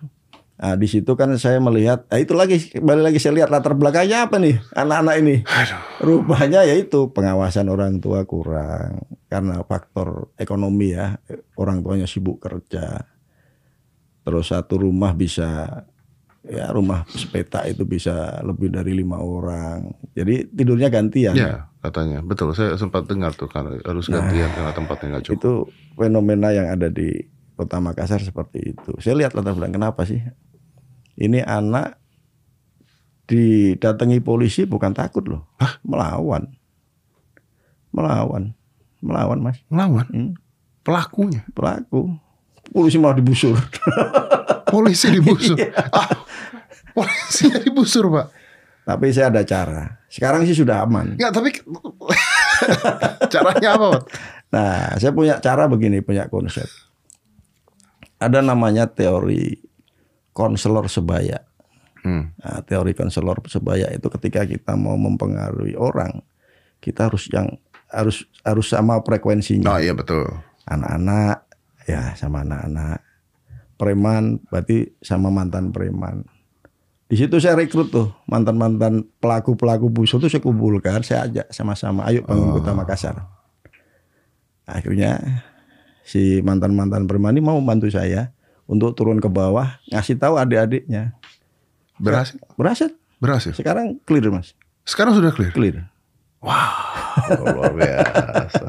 [0.61, 4.29] Nah, di situ kan saya melihat, nah itu lagi kembali lagi saya lihat latar belakangnya
[4.29, 5.37] apa nih anak-anak ini.
[5.49, 5.81] Aduh.
[6.05, 11.17] Rupanya yaitu pengawasan orang tua kurang karena faktor ekonomi ya.
[11.57, 13.09] Orang tuanya sibuk kerja.
[14.21, 15.81] Terus satu rumah bisa
[16.45, 19.89] ya rumah sepeta itu bisa lebih dari lima orang.
[20.13, 21.41] Jadi tidurnya gantian.
[21.41, 22.21] Ya, katanya.
[22.21, 25.41] Betul, saya sempat dengar tuh kan harus gantian karena tempatnya nggak cukup.
[25.41, 25.53] Itu
[25.97, 27.17] fenomena yang ada di
[27.57, 28.93] Kota Makassar seperti itu.
[29.01, 30.21] Saya lihat latar belakang kenapa sih?
[31.21, 32.01] Ini anak
[33.25, 35.47] didatangi polisi bukan takut loh,
[35.85, 36.51] melawan,
[37.93, 38.57] melawan,
[38.99, 40.33] melawan mas, Melawan Hmm,
[40.83, 41.47] pelakunya.
[41.53, 42.11] pelaku.
[42.71, 43.55] Polisi malah dibusur.
[44.67, 45.59] Polisi dibusur.
[45.61, 45.75] Iya.
[45.91, 46.11] ah,
[46.91, 48.27] polisi dibusur, Pak.
[48.87, 49.99] Tapi saya ada cara.
[50.07, 51.15] Sekarang sih sudah aman.
[51.15, 51.51] Enggak, tapi
[53.33, 54.03] caranya apa, Pak?
[54.51, 56.67] Nah, saya punya cara begini, punya konsep.
[58.19, 59.70] Ada namanya teori
[60.33, 61.45] konselor sebaya.
[62.01, 62.33] Hmm.
[62.41, 66.25] Nah, teori konselor sebaya itu ketika kita mau mempengaruhi orang,
[66.81, 67.61] kita harus yang
[67.93, 69.77] harus harus sama frekuensinya.
[69.77, 70.25] Oh iya betul.
[70.65, 71.45] Anak-anak
[71.85, 73.05] ya sama anak-anak.
[73.77, 76.25] Preman berarti sama mantan preman.
[77.11, 82.23] Di situ saya rekrut tuh mantan-mantan pelaku-pelaku busuk tuh saya kumpulkan, saya ajak sama-sama, ayo
[82.23, 83.17] bangun kota Makassar.
[84.63, 85.19] Akhirnya
[86.07, 88.31] si mantan-mantan preman ini mau bantu saya
[88.71, 91.19] untuk turun ke bawah, ngasih tahu adik-adiknya.
[91.99, 92.39] Berhasil?
[92.55, 92.95] Berhasil.
[93.19, 93.53] Berhasil.
[93.53, 94.55] Sekarang clear mas,
[94.87, 95.51] Sekarang sudah clear.
[95.51, 95.91] clear.
[96.41, 96.73] Oh,
[97.53, 98.65] luar biasa.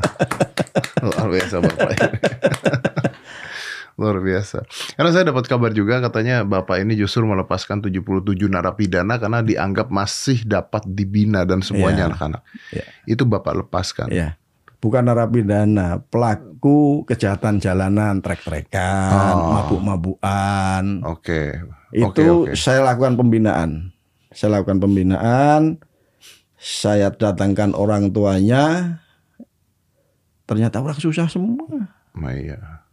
[1.05, 2.09] luar biasa Bapak ini.
[4.01, 4.65] luar biasa.
[4.97, 8.01] Karena saya dapat kabar juga katanya Bapak ini justru melepaskan 77
[8.49, 12.09] narapidana karena dianggap masih dapat dibina dan semuanya Iya.
[12.09, 12.41] anak-anak.
[12.73, 12.85] Iya.
[13.05, 14.09] Itu Bapak lepaskan.
[14.09, 14.40] Ya,
[14.81, 19.53] bukan narapidana, pelaku kejahatan jalanan, trek-trekan, Oh.
[19.55, 21.05] mabuk-mabukan.
[21.05, 21.61] Oke.
[21.93, 22.51] Itu Oke, oke.
[22.57, 23.93] saya lakukan pembinaan.
[24.33, 25.77] Saya lakukan pembinaan.
[26.57, 28.97] Saya datangkan orang tuanya.
[30.45, 31.89] Ternyata orang susah semua.
[32.11, 32.83] Nah, iya.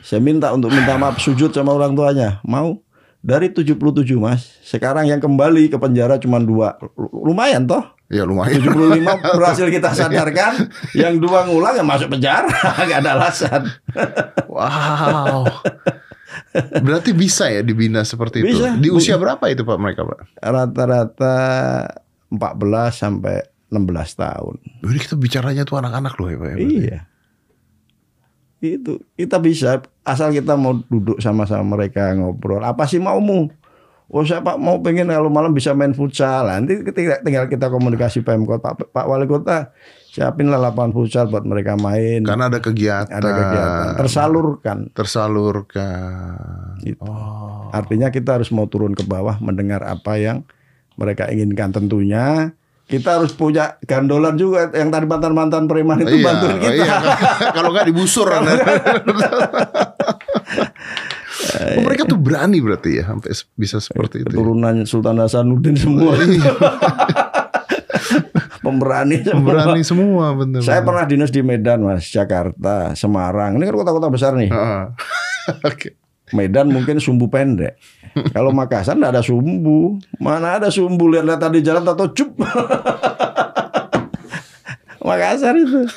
[0.00, 2.40] Saya minta untuk minta maaf sujud sama orang tuanya.
[2.42, 2.80] Mau?
[3.20, 3.76] Dari 77
[4.16, 4.56] mas.
[4.64, 6.80] Sekarang yang kembali ke penjara cuma dua.
[6.96, 7.84] Lumayan toh.
[8.10, 8.58] Ya lumayan.
[8.58, 9.06] 75
[9.38, 10.66] berhasil kita sadarkan.
[10.98, 12.50] yang dua ngulang ya masuk penjara.
[12.90, 13.70] Gak ada alasan.
[14.50, 15.46] Wow.
[16.82, 18.58] Berarti bisa ya dibina seperti itu.
[18.58, 18.74] Bisa.
[18.74, 20.42] Di usia berapa itu Pak mereka Pak?
[20.42, 21.36] Rata-rata
[22.34, 24.54] 14 sampai 16 tahun.
[24.82, 26.48] Jadi kita bicaranya tuh anak-anak loh ya Pak.
[26.50, 26.56] ya?
[26.58, 26.98] Iya.
[28.60, 32.66] Itu kita bisa asal kita mau duduk sama-sama mereka ngobrol.
[32.66, 33.54] Apa sih maumu?
[34.10, 36.50] Oh saya Pak mau pengen kalau malam bisa main futsal.
[36.50, 39.70] Nanti ketika tinggal kita komunikasi Pemkot Pak, Pak Wali Kota
[40.10, 42.26] siapin lah lapangan futsal buat mereka main.
[42.26, 43.06] Karena ada kegiatan.
[43.14, 44.78] ada kegiatan tersalurkan.
[44.90, 46.82] Tersalurkan.
[46.82, 46.98] Gitu.
[47.06, 47.70] Oh.
[47.70, 50.42] Artinya kita harus mau turun ke bawah mendengar apa yang
[50.98, 52.50] mereka inginkan tentunya.
[52.90, 56.74] Kita harus punya gandolan juga yang tadi mantan-mantan preman itu Iya, bantuin kita.
[56.82, 56.94] iya.
[57.54, 58.58] Kalau nggak digusur Anda.
[61.78, 64.28] Oh, mereka tuh berani berarti ya sampai bisa seperti itu.
[64.28, 64.36] ya?
[64.36, 66.12] Keturunan Sultan Hasanuddin semua.
[68.60, 69.48] Pemberani semua.
[69.48, 70.60] Berani semua bener.
[70.60, 73.56] Saya pernah dinas di Medan, Mas, Jakarta, Semarang.
[73.56, 74.52] Ini kan kota-kota besar nih.
[75.68, 75.96] Oke.
[76.30, 77.74] Medan mungkin sumbu pendek.
[78.30, 79.98] Kalau Makassar enggak ada sumbu.
[80.22, 82.30] Mana ada sumbu lihat-lihat tadi jalan atau cup.
[85.00, 85.88] Makassar itu.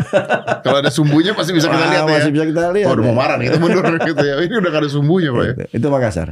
[0.64, 2.14] Kalau ada sumbunya pasti bisa kita Wah, lihat ya.
[2.14, 2.86] masih bisa kita lihat.
[2.86, 3.08] Oh, udah ya.
[3.10, 3.82] mau marah nih, itu mundur
[4.14, 4.34] gitu ya.
[4.38, 5.52] Ini udah gak ada sumbunya Pak ya.
[5.52, 6.28] Itu, itu Makassar.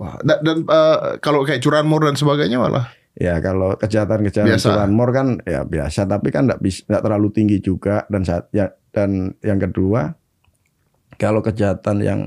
[0.00, 5.26] Wah, dan, dan, eh, kalau kayak curanmor dan sebagainya malah Ya kalau kejahatan-kejahatan curanmor kan
[5.42, 10.14] ya biasa, tapi kan bisa enggak terlalu tinggi juga dan saat ya dan yang kedua
[11.18, 12.20] kalau kejahatan yang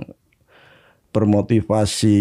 [1.16, 2.20] bermotivasi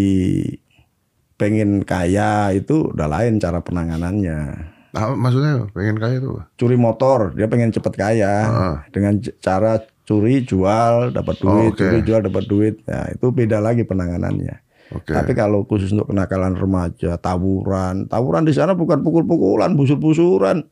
[1.36, 4.71] pengen kaya itu udah lain cara penanganannya.
[4.92, 6.42] Ah, maksudnya pengen kaya apa?
[6.54, 8.74] Curi motor, dia pengen cepet kaya Ah.
[8.88, 11.80] dengan cara curi jual dapat Oh, duit, oke.
[11.80, 12.74] curi jual dapat duit.
[12.84, 14.54] Nah, itu beda lagi penanganannya.
[14.92, 15.10] Oke.
[15.10, 20.62] Tapi kalau khusus untuk kenakalan remaja, tawuran, tawuran di sana bukan pukul-pukulan, busur-busuran.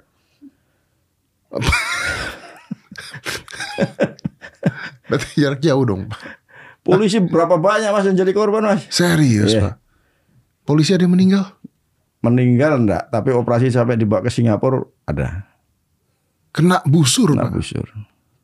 [5.09, 6.21] Berarti jarak jauh dong, Pak.
[6.81, 8.85] Polisi berapa banyak mas yang jadi korban mas?
[8.89, 9.61] Serius, Iya.
[9.63, 9.75] Pak.
[10.65, 11.45] Polisi ada yang meninggal?
[12.21, 15.49] Meninggal enggak, tapi operasi sampai dibawa ke Singapura ada.
[16.53, 17.53] Kena busur, Kena Pak.
[17.57, 17.87] busur.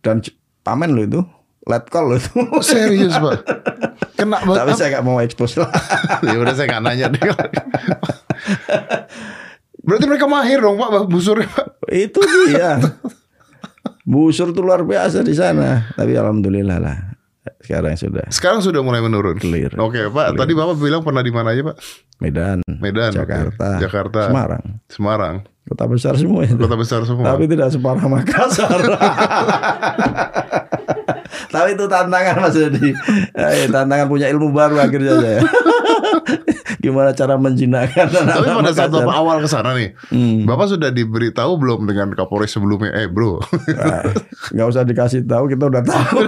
[0.01, 0.25] Dan
[0.65, 1.21] pamen lo itu,
[1.69, 2.33] let call lo itu.
[2.55, 3.45] Oh, serius, Pak.
[4.17, 4.77] Kena tapi banget.
[4.81, 5.69] saya nggak mau expose lah.
[6.25, 7.21] ya udah saya nggak nanya deh.
[9.87, 11.67] Berarti mereka mahir dong, Pak, busurnya, Pak.
[11.93, 12.81] itu dia.
[14.07, 15.91] Busur tuh luar biasa di sana.
[15.99, 17.15] Tapi alhamdulillah lah.
[17.63, 19.37] Sekarang sudah Sekarang sudah mulai menurun.
[19.39, 19.75] Clear.
[19.79, 20.37] Oke, Pak.
[20.37, 21.77] Tadi Bapak bilang pernah di mana aja, Pak?
[22.23, 23.13] Medan, Medan.
[23.13, 24.21] Jakarta, Jakarta.
[24.33, 24.65] Semarang.
[24.89, 25.37] Semarang.
[25.66, 26.55] Kota besar semua itu.
[26.55, 27.35] Kota besar semua.
[27.35, 28.70] Tapi tidak separah Makassar.
[31.55, 32.94] Tapi itu tantangan Mas Dedi.
[33.35, 35.40] Eh, tantangan punya ilmu baru akhirnya saya.
[36.85, 38.94] Gimana cara menjinakkan Tapi pada saat.
[38.94, 40.46] Bapak awal ke sana nih, Hmm.
[40.46, 42.94] Bapak sudah diberitahu belum dengan Kapolres sebelumnya?
[42.94, 43.42] Eh, bro.
[43.74, 44.07] Nah,
[44.55, 46.22] nggak usah dikasih tahu kita udah tahu.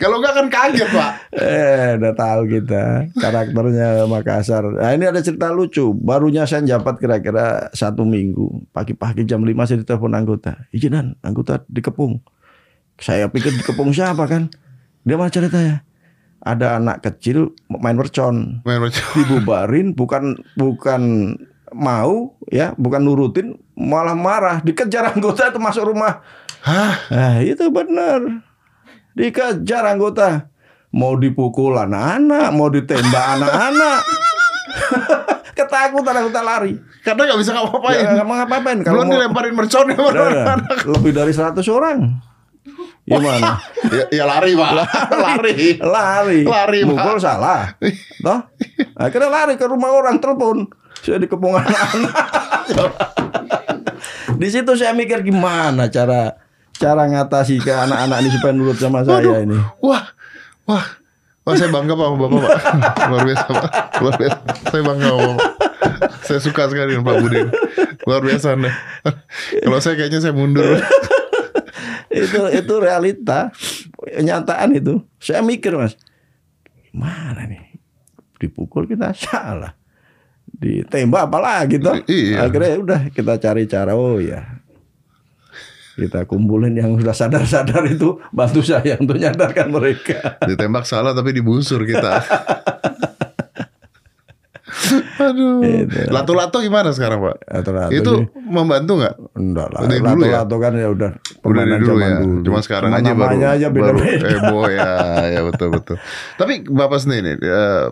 [0.00, 1.10] Kalau nggak kan kaget, Pak.
[1.34, 4.66] Eh, udah tahu kita karakternya Makassar.
[4.66, 5.94] Nah, ini ada cerita lucu.
[5.94, 8.66] Barunya saya jabat kira-kira satu minggu.
[8.74, 10.66] Pagi-pagi jam 5 saya ditelepon anggota.
[10.74, 12.18] Izinan, anggota dikepung.
[13.00, 14.50] Saya pikir dikepung siapa kan?
[15.06, 15.86] Dia malah ceritanya.
[16.40, 18.64] Ada anak kecil main mercon.
[18.66, 19.04] Main macam.
[19.16, 21.02] Dibubarin bukan bukan
[21.70, 24.58] mau ya, bukan nurutin, malah marah.
[24.60, 26.20] Dikejar anggota itu masuk rumah.
[26.60, 26.96] Hah?
[27.08, 28.20] Nah, itu benar.
[29.14, 30.49] Dikejar anggota.
[30.90, 33.98] Mau dipukul anak-anak, mau ditembak anak-anak.
[35.58, 36.74] Ketakutan anggota lari.
[37.06, 37.98] Karena nggak bisa ngapa-ngapain.
[38.02, 40.54] Ya, nggak mau ngapain kalau mau dilemparin sama Ya,
[40.90, 41.98] lebih dari 100 orang.
[43.06, 43.58] Gimana?
[43.96, 44.70] ya, ya lari, Pak.
[45.14, 45.54] lari.
[45.78, 46.40] lari.
[46.44, 46.90] Lari, Pak.
[46.90, 47.74] Mukul salah.
[48.22, 48.40] Toh?
[48.98, 50.68] Akhirnya lari ke rumah orang telepon.
[51.00, 52.14] Saya dikepung anak-anak.
[54.36, 56.36] Di situ saya mikir gimana cara
[56.80, 59.56] cara ngatasi ke anak-anak ini supaya nurut sama saya ini.
[59.84, 60.00] Wah,
[60.68, 60.86] wah,
[61.44, 62.52] wah saya bangga pak sama bapak pak,
[63.08, 63.70] luar biasa pak,
[64.00, 64.38] luar biasa.
[64.68, 65.48] Saya bangga sama bapak.
[66.24, 67.48] Saya suka sekali dengan Pak Budin,
[68.06, 68.70] luar biasa anda.
[69.64, 70.78] Kalau saya kayaknya saya mundur.
[72.10, 73.50] itu itu realita
[73.98, 75.02] kenyataan itu.
[75.18, 75.96] Saya mikir mas,
[76.90, 77.80] gimana nih
[78.38, 79.74] dipukul kita salah,
[80.54, 81.96] ditembak apalagi toh.
[82.06, 82.46] Iya.
[82.46, 84.59] Akhirnya udah kita cari cara oh ya
[86.00, 90.40] kita kumpulin yang sudah sadar-sadar itu bantu saya untuk nyadarkan mereka.
[90.42, 92.10] Ditembak salah tapi dibusur kita.
[95.20, 95.60] Aduh.
[95.60, 96.08] Itu.
[96.08, 97.36] Lato-lato gimana sekarang pak?
[97.44, 99.14] Lato-lato Itu ini- membantu nggak?
[99.34, 100.40] Enggak lah, Dari dulu ya?
[100.40, 101.10] lato-lato kan ya udah
[101.42, 102.10] Udah dari dulu ya.
[102.16, 102.38] dulu.
[102.42, 104.26] Cuma sekarang Cuma aja baru aja baru beda-beda.
[104.30, 104.90] heboh ya,
[105.28, 105.96] ya betul betul.
[106.34, 107.84] Tapi bapak sendiri eh,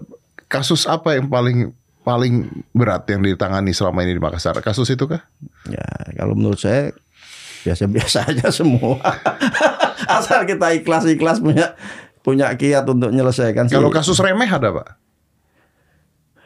[0.47, 2.35] kasus apa yang paling paling
[2.73, 4.57] berat yang ditangani selama ini di Makassar?
[4.59, 5.21] Kasus itu kah?
[5.69, 5.85] Ya,
[6.17, 6.95] kalau menurut saya
[7.69, 8.97] biasa-biasa aja semua.
[10.17, 11.77] Asal kita ikhlas-ikhlas punya
[12.25, 13.69] punya kiat untuk menyelesaikan.
[13.69, 14.97] Kalau kasus remeh ada pak?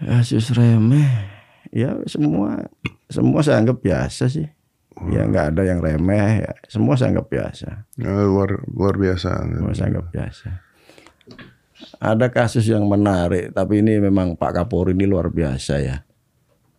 [0.02, 1.30] kasus remeh,
[1.70, 2.66] ya semua
[3.06, 4.50] semua saya anggap biasa sih.
[5.14, 6.52] Ya nggak ada yang remeh, ya.
[6.66, 7.87] semua saya anggap biasa.
[8.02, 9.46] Eh, luar luar biasa.
[9.46, 10.48] Semua saya anggap biasa.
[12.02, 16.02] Ada kasus yang menarik, tapi ini memang Pak Kapolri ini luar biasa ya.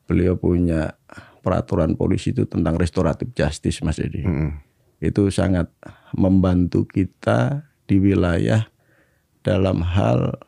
[0.03, 0.99] Beliau punya
[1.43, 4.23] peraturan polisi itu tentang restoratif justice, Mas Edi.
[4.23, 4.63] Mm-mm.
[5.03, 5.67] Itu sangat
[6.15, 8.63] membantu kita di wilayah
[9.43, 10.39] dalam hal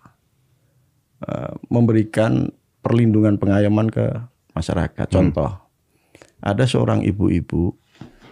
[1.27, 2.47] eh, memberikan
[2.79, 4.07] perlindungan pengayaman ke
[4.55, 5.11] masyarakat.
[5.11, 5.65] Contoh,
[6.39, 7.75] ada seorang ibu-ibu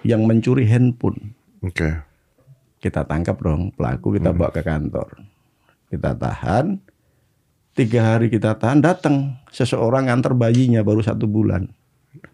[0.03, 2.03] yang mencuri handphone Oke.
[2.83, 5.23] kita tangkap dong pelaku kita bawa ke kantor
[5.87, 6.77] kita tahan
[7.73, 11.71] tiga hari kita tahan datang seseorang nganter bayinya baru satu bulan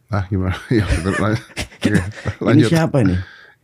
[0.10, 0.58] Ah gimana?
[0.74, 1.14] Ya betul.
[1.16, 1.38] Lan-
[1.80, 2.02] Oke, ini
[2.42, 2.70] lanjut.
[2.70, 3.16] siapa ini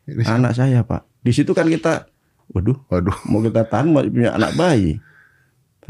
[0.06, 0.38] Ini siapa?
[0.40, 2.08] anak saya pak di situ kan kita
[2.48, 3.18] waduh Waduh.
[3.26, 5.02] mau kita tahan mau punya anak bayi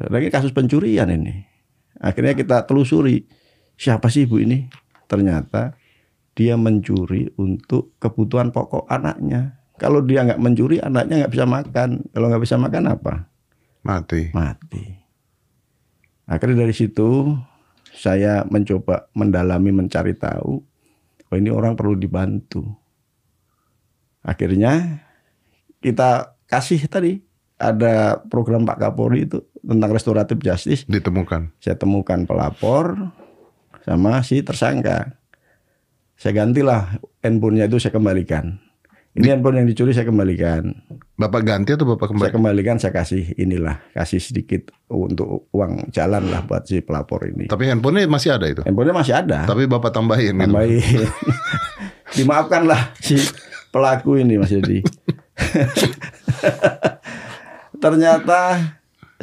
[0.01, 1.45] lagi kasus pencurian ini
[1.95, 3.27] akhirnya kita telusuri
[3.75, 4.65] siapa sih ibu ini
[5.05, 5.77] ternyata
[6.33, 12.25] dia mencuri untuk kebutuhan pokok anaknya kalau dia nggak mencuri anaknya nggak bisa makan kalau
[12.25, 13.13] nggak bisa makan apa
[13.81, 14.33] Mati.
[14.33, 14.81] mati.
[16.25, 17.37] Akhirnya dari situ
[17.95, 20.60] saya mencoba mendalami mencari tahu,
[21.31, 22.67] oh ini orang perlu dibantu.
[24.19, 25.01] Akhirnya
[25.79, 27.23] kita kasih tadi
[27.55, 30.84] ada program Pak Kapolri itu tentang restoratif justice.
[30.86, 31.55] Ditemukan.
[31.63, 33.15] Saya temukan pelapor,
[33.86, 35.15] sama si tersangka.
[36.17, 38.60] Saya gantilah handphonenya itu saya kembalikan.
[39.15, 40.75] Ini handphone yang dicuri saya kembalikan.
[41.15, 42.28] Bapak ganti atau Bapak kembali?
[42.28, 47.47] Saya kembalikan saya kasih inilah, kasih sedikit untuk uang jalan lah buat si pelapor ini.
[47.47, 48.67] Tapi handphonenya masih ada itu.
[48.67, 49.47] Handphonenya masih ada.
[49.47, 50.51] Tapi Bapak tambahin gitu.
[50.51, 51.08] Tambahin.
[52.19, 53.15] Dimaafkanlah si
[53.71, 54.84] pelaku ini Mas Yedi.
[57.84, 58.60] Ternyata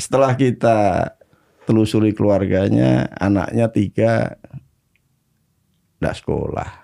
[0.01, 1.13] setelah kita
[1.69, 4.41] telusuri keluarganya, anaknya tiga
[6.01, 6.81] tidak sekolah.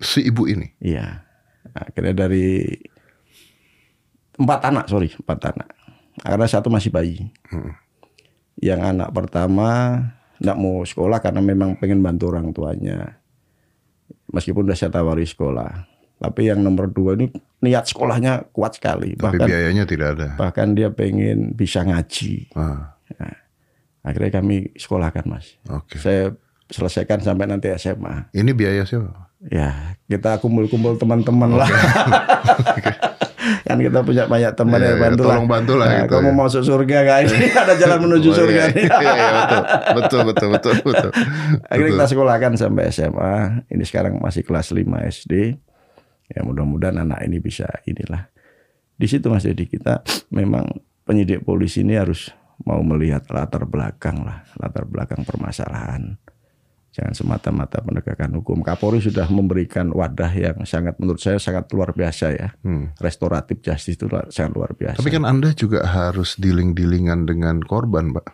[0.00, 0.72] Si ibu ini.
[0.80, 1.25] Iya.
[1.76, 2.64] Akhirnya dari
[4.36, 5.68] empat anak, sorry, empat anak.
[6.16, 7.28] Karena satu masih bayi.
[8.56, 10.00] Yang anak pertama
[10.40, 13.20] tidak mau sekolah karena memang pengen bantu orang tuanya.
[14.32, 15.84] Meskipun udah saya tawari sekolah.
[16.16, 17.28] Tapi yang nomor dua ini
[17.60, 19.12] niat sekolahnya kuat sekali.
[19.12, 20.28] Tapi Bahkan biayanya tidak ada.
[20.40, 22.48] bahkan dia pengen bisa ngaji.
[22.56, 22.96] Ah,
[24.00, 25.58] Akhirnya kami sekolahkan mas.
[25.68, 25.98] Oke.
[25.98, 26.32] Saya
[26.72, 28.30] selesaikan sampai nanti SMA.
[28.32, 29.25] Ini biaya siapa?
[29.38, 31.68] Ya, kita kumpul-kumpul teman-teman lah.
[33.66, 35.34] kan kita punya banyak teman yang iya, bantu lah.
[35.38, 36.34] tolong bantu lah Nah, gitu kamu ya.
[36.34, 37.18] mau masuk surga gak?
[37.28, 38.86] Ini ada jalan menuju Oh, surga iya, nih.
[38.86, 39.62] iya, iya, betul.
[39.94, 41.10] Betul, betul, betul, betul.
[41.62, 41.98] Akhirnya Betul.
[41.98, 43.34] kita sekolahkan sampai SMA.
[43.68, 45.32] Ini sekarang masih kelas 5 SD.
[46.26, 48.26] Ya mudah-mudahan anak ini bisa inilah.
[48.96, 50.00] Di situ Mas Dedi kita
[50.32, 50.66] memang
[51.04, 52.32] penyidik polisi ini harus
[52.64, 56.16] mau melihat latar belakang lah, latar belakang permasalahan.
[56.96, 58.64] Jangan semata-mata penegakan hukum.
[58.64, 62.56] Kapolri sudah memberikan wadah yang sangat menurut saya sangat luar biasa ya.
[62.64, 62.96] Hmm.
[62.96, 65.04] Restoratif justice itu sangat luar biasa.
[65.04, 68.32] Tapi kan Anda juga harus dealing-dealingan dengan korban, Pak.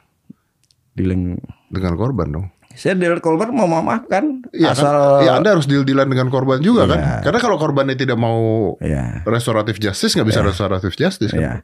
[0.95, 2.47] Dealing Dengan korban dong.
[2.73, 5.25] saya deal korban mau memaafkan Iya asal kan?
[5.29, 6.97] Ya Anda harus deal-dealan dengan korban juga kan?
[7.01, 7.17] Iya.
[7.21, 8.41] Karena kalau korbannya tidak mau
[8.81, 11.41] ya restoratif justice nggak bisa restoratif justice kan?
[11.41, 11.55] Ya.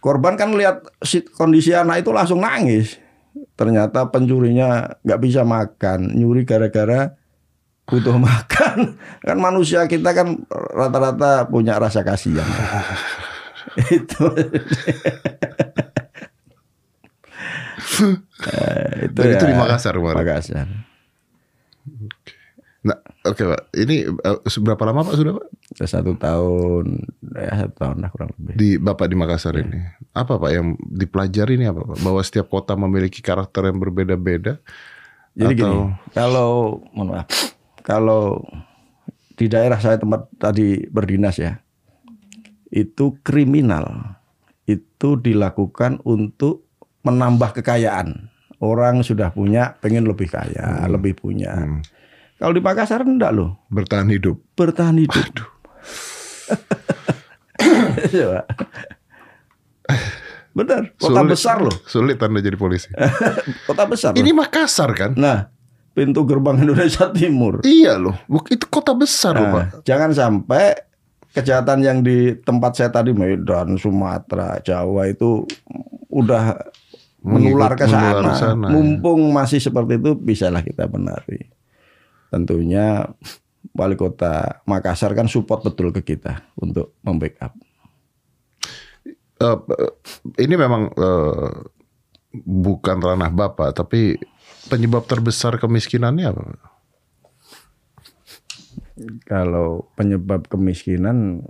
[0.00, 2.96] Korban kan lihat si- kondisi anak itu langsung nangis.
[3.54, 7.14] Ternyata pencurinya nggak bisa makan, nyuri gara-gara
[7.84, 8.98] butuh makan.
[9.22, 12.46] Kan manusia kita kan rata-rata punya rasa kasihan.
[13.94, 14.24] itu.
[18.44, 20.16] Eh, itu, Dan itu ya, di Makassar kemarin?
[20.18, 20.66] Makassar.
[22.84, 23.60] Nah, oke Pak.
[23.72, 26.84] Ini eh, seberapa lama Pak sudah Pak Sudah Satu tahun,
[27.34, 28.54] ya satu tahun lah kurang lebih.
[28.54, 29.64] di Bapak di Makassar Iya.
[29.64, 29.80] ini?
[30.12, 31.98] Apa Pak yang dipelajari ini apa Pak?
[31.98, 34.60] Bahwa setiap kota memiliki karakter yang berbeda-beda.
[35.34, 35.78] Jadi Atau- gini,
[36.12, 36.50] kalau
[36.92, 37.26] mohon maaf,
[37.82, 38.38] kalau
[39.34, 41.58] di daerah saya tempat tadi berdinas ya,
[42.68, 44.14] itu kriminal
[44.64, 46.64] itu dilakukan untuk
[47.02, 48.30] menambah kekayaan.
[48.56, 51.82] Orang sudah punya, pengen lebih kaya, lebih punya.
[52.44, 54.36] Kalau di Makassar enggak loh, Bertahan hidup.
[54.52, 55.24] bertahan hidup.
[58.04, 58.40] Coba.
[60.52, 62.92] Benar, kota Sulit- besar loh, Sulit Anda jadi polisi.
[63.68, 64.12] kota besar.
[64.12, 64.20] loh.
[64.20, 65.10] ini Makassar kan?
[65.14, 65.50] Nah,
[65.90, 67.58] pintu gerbang Indonesia Timur.
[67.62, 68.14] Iya loh.
[68.28, 69.62] Buk- Itu kota besar loh Pak.
[69.64, 70.78] Nah, jangan sampai
[71.32, 75.42] kejahatan yang di tempat saya tadi Medan, Sumatera, Jawa itu
[76.06, 76.54] udah
[77.18, 78.36] menular ke sana.
[78.36, 78.68] sana.
[78.68, 81.50] Mumpung masih seperti itu bisalah kita benari.
[82.34, 83.06] Tentunya
[83.78, 87.54] wali kota Makassar kan support betul ke kita untuk membackup.
[89.38, 89.58] Eh,
[90.42, 91.50] ini memang eh,
[92.42, 94.18] bukan ranah Bapak, tapi
[94.66, 96.42] penyebab terbesar kemiskinannya apa?
[99.26, 101.46] Kalau penyebab kemiskinan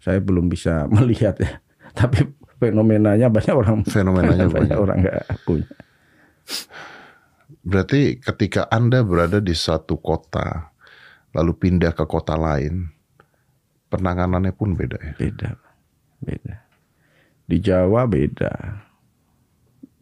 [0.00, 1.60] saya belum bisa melihat ya.
[1.92, 2.24] Tapi
[2.56, 4.78] fenomenanya banyak orang Fenomenanya banyak banyak.
[4.80, 5.68] orang nggak punya.
[7.62, 10.74] Berarti ketika Anda berada di satu kota,
[11.30, 12.90] lalu pindah ke kota lain,
[13.86, 15.14] penanganannya pun beda ya.
[15.14, 15.50] Beda,
[16.18, 16.54] beda.
[17.46, 18.52] Di Jawa beda.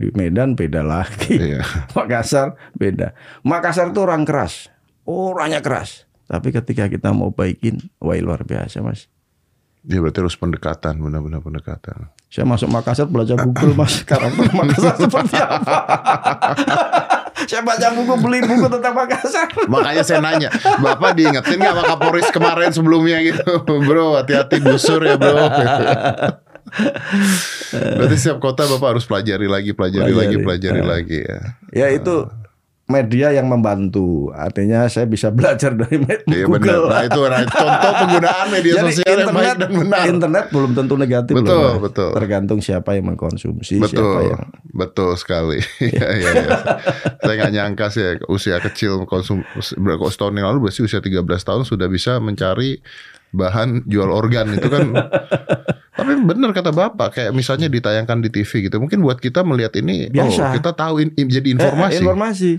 [0.01, 1.37] Di Medan beda lagi.
[1.37, 1.61] Iya.
[1.97, 3.13] Makassar beda.
[3.45, 4.73] Makassar itu orang keras,
[5.05, 6.09] orangnya keras.
[6.25, 9.11] Tapi ketika kita mau baikin, wah luar biasa mas.
[9.81, 12.09] Dia berarti harus pendekatan, benar-benar pendekatan.
[12.33, 15.77] Saya masuk Makassar belajar Google mas, karakter Makassar seperti apa?
[17.45, 19.49] Saya baca buku, beli buku tentang Makassar.
[19.67, 23.45] Makanya saya nanya, Bapak diingetin nggak sama Kapolres kemarin sebelumnya gitu?
[23.89, 25.49] Bro, hati-hati busur ya bro.
[27.71, 30.45] Berarti setiap kota Bapak harus pelajari lagi, pelajari, lagi, Pelajari.
[30.45, 30.89] pelajari Nah.
[30.89, 31.39] lagi ya.
[31.71, 32.27] Ya itu
[32.91, 34.29] media yang membantu.
[34.31, 36.59] Artinya saya bisa belajar dari Iya benar.
[36.61, 36.85] Google.
[36.87, 40.03] Nah itu nah, contoh penggunaan media Jadi sosial yang baik dan benar.
[40.05, 41.35] internet belum tentu negatif.
[41.35, 42.11] Betul, loh, betul.
[42.13, 45.63] Tergantung siapa yang mengkonsumsi, siapa Betul, yang betul sekali.
[45.81, 46.51] Iya, iya, iya.
[47.17, 49.41] Saya nggak nyangka sih ya, usia kecil konsum
[49.77, 52.83] berapa tahun yang lalu berarti usia 13 tahun sudah bisa mencari
[53.31, 54.91] bahan jual organ itu kan.
[55.91, 58.81] Tapi benar kata Bapak, kayak misalnya ditayangkan di TV gitu.
[58.81, 60.41] Mungkin buat kita melihat ini, Biasa.
[60.41, 62.57] oh kita tahu in- in- jadi Eh, informasi.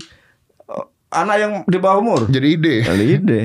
[1.12, 2.20] Anak yang di bawah umur.
[2.26, 2.76] Jadi ide.
[2.82, 3.42] Kali ide.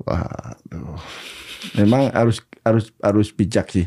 [0.00, 0.98] Waduh.
[1.76, 3.86] Memang harus harus harus bijak sih.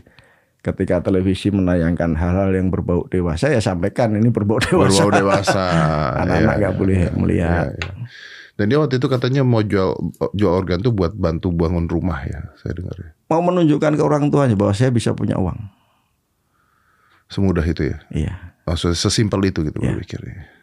[0.61, 5.05] Ketika televisi menayangkan hal-hal yang berbau dewasa ya sampaikan ini berbau dewasa.
[5.05, 5.63] Berbau dewasa.
[6.25, 7.67] Anak-anak Iya, nggak iya, boleh iya, melihat.
[7.71, 7.93] iya, iya.
[8.57, 9.93] Dan dia waktu itu katanya mau jual
[10.33, 13.09] jual organ tuh buat bantu bangun rumah ya, saya dengar ya.
[13.29, 15.55] Mau menunjukkan ke orang tuanya bahwa saya bisa punya uang.
[17.29, 18.01] Semudah itu ya.
[18.09, 18.33] Iya.
[18.65, 19.93] Maksudnya sesimpel itu gitu Iya.
[19.93, 20.56] berpikirnya.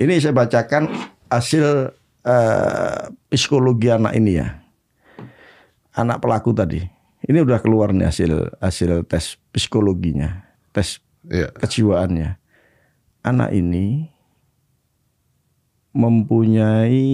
[0.00, 0.88] Ini saya bacakan
[1.28, 1.92] hasil
[2.24, 4.48] eh, psikologi anak ini ya.
[5.92, 6.80] Anak pelaku tadi.
[7.20, 8.32] Ini udah keluar nih hasil
[8.64, 11.52] hasil tes psikologinya, tes Iya.
[11.52, 12.40] kejiwaannya.
[13.20, 14.08] Anak ini
[15.92, 17.04] mempunyai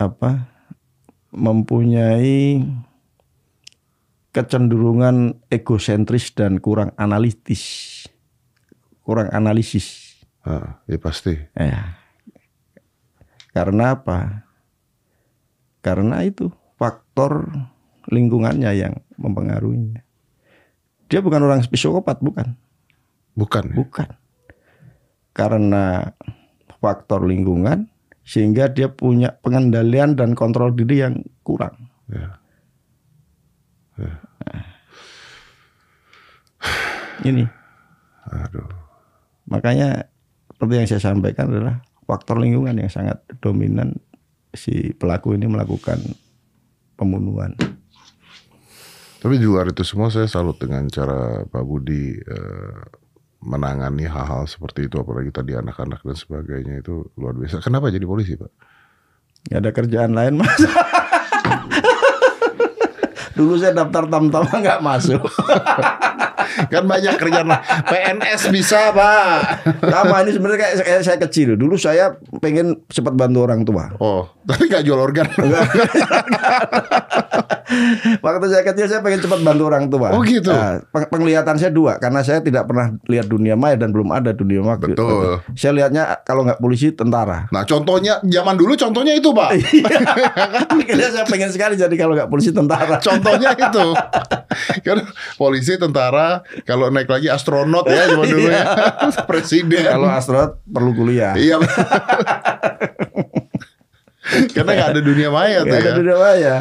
[0.00, 0.48] apa?
[1.30, 2.64] Mempunyai
[4.32, 8.06] kecenderungan egosentris dan kurang analitis.
[9.10, 10.14] Kurang analisis.
[10.46, 11.34] Ah, ya pasti.
[11.58, 11.98] Ya.
[13.50, 14.46] Karena apa?
[15.82, 17.50] Karena itu faktor
[18.06, 20.06] lingkungannya yang mempengaruhinya.
[21.10, 22.54] Dia bukan orang psikopat, bukan.
[23.34, 23.74] Bukan.
[23.74, 23.76] ya?
[23.82, 24.08] Bukan.
[25.34, 26.14] Karena
[26.78, 27.90] faktor lingkungan
[28.22, 31.90] sehingga dia punya pengendalian dan kontrol diri yang kurang.
[32.06, 32.38] Ya.
[37.26, 37.42] Ini.
[38.30, 38.79] Aduh.
[39.50, 40.08] Makanya
[40.54, 43.98] seperti yang saya sampaikan adalah faktor lingkungan yang sangat dominan
[44.54, 45.98] si pelaku ini melakukan
[46.98, 47.54] pembunuhan.
[49.20, 52.78] Tapi di luar itu semua saya salut dengan cara Pak Budi eh,
[53.44, 57.60] menangani hal-hal seperti itu apalagi tadi anak-anak dan sebagainya itu luar biasa.
[57.60, 58.52] Kenapa jadi polisi, Pak?
[59.48, 60.52] Gak ada kerjaan lain mas.
[63.40, 65.24] Dulu saya daftar tam-tama nggak masuk.
[66.70, 67.60] kan banyak kerjaan lah.
[67.86, 69.62] PNS bisa, Pak.
[69.84, 71.54] Sama ini sebenarnya kayak, kayak saya kecil.
[71.56, 73.94] Dulu saya pengen cepat bantu orang tua.
[74.00, 75.26] Oh, tapi nggak jual organ.
[78.24, 80.10] Waktu saya kecil saya pengen cepat bantu orang tua.
[80.10, 80.50] Oh, gitu?
[80.50, 84.34] Nah, peng- penglihatan saya dua karena saya tidak pernah lihat dunia maya dan belum ada
[84.34, 84.78] dunia maya.
[84.80, 85.38] Betul.
[85.54, 87.46] Saya lihatnya kalau nggak polisi tentara.
[87.54, 89.50] Nah, contohnya zaman dulu contohnya itu, Pak.
[90.74, 92.98] Akhirnya saya pengen sekali jadi kalau nggak polisi tentara.
[92.98, 93.86] Contohnya itu.
[94.86, 94.98] Kan
[95.38, 98.64] polisi, tentara, kalau naik lagi astronot ya zaman dulu ya.
[99.30, 99.84] Presiden.
[99.84, 101.32] Kalau astronot perlu kuliah.
[101.34, 101.58] Iya.
[104.50, 105.96] Karena nggak ada dunia maya tuh ada ya.
[105.96, 106.54] dunia maya.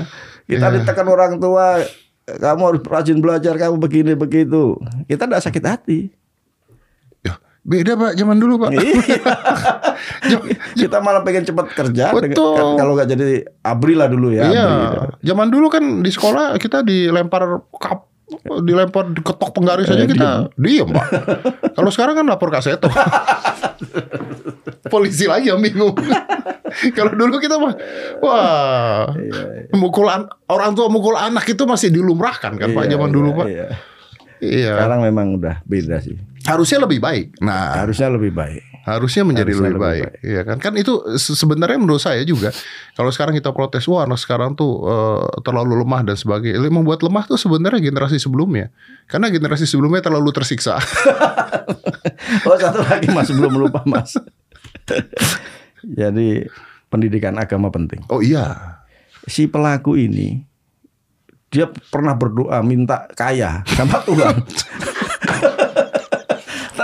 [0.44, 0.76] Kita Iya.
[0.76, 1.78] ditekan orang tua,
[2.26, 4.74] kamu harus rajin belajar, kamu begini begitu.
[5.06, 6.00] Kita tidak sakit hati.
[7.22, 8.72] Ya, beda Pak zaman dulu Pak.
[8.74, 9.22] Iya.
[10.82, 12.10] Kita malah pengen cepat kerja.
[12.10, 12.58] Betul.
[12.58, 13.28] dengan- Kalau nggak jadi
[13.62, 14.50] abri lah dulu ya.
[14.50, 14.66] Iya.
[14.66, 15.10] abri.
[15.22, 18.09] Zaman dulu kan di sekolah kita dilempar kap
[18.62, 21.06] dilempar ketok penggaris aja Eh, kita diem pak.
[21.74, 22.88] Kalau sekarang kan lapor kaseto.
[24.86, 25.94] Polisi lagi yang bingung.
[26.94, 27.74] Kalau dulu kita mah
[28.22, 33.10] wah Iya, mukul an- orang tua mukul anak itu masih dilumrahkan kan pak Iya, zaman
[33.10, 33.48] iya, dulu pak.
[33.50, 33.68] iya.
[34.40, 34.72] Iya.
[34.78, 36.16] Sekarang memang udah beda sih.
[36.48, 37.42] Harusnya lebih baik.
[37.44, 38.64] Nah, Harusnya lebih baik.
[38.90, 40.10] Harusnya menjadi Harusnya lebih, lebih baik.
[40.26, 40.58] Iya kan?
[40.58, 42.50] Kan itu se- sebenarnya menurut saya juga
[42.94, 46.58] kalau sekarang kita protes wah anak sekarang tuh eh, terlalu lemah dan sebagainya.
[46.58, 48.74] Yang membuat lemah tuh sebenarnya generasi sebelumnya.
[49.06, 50.78] Karena generasi sebelumnya terlalu tersiksa.
[52.46, 54.14] Oh satu lagi mas belum lupa mas.
[56.00, 56.46] Jadi
[56.88, 58.04] pendidikan agama penting.
[58.10, 58.78] oh iya.
[59.26, 60.42] Si pelaku ini
[61.50, 64.36] dia pernah berdoa minta kaya sama Tuhan.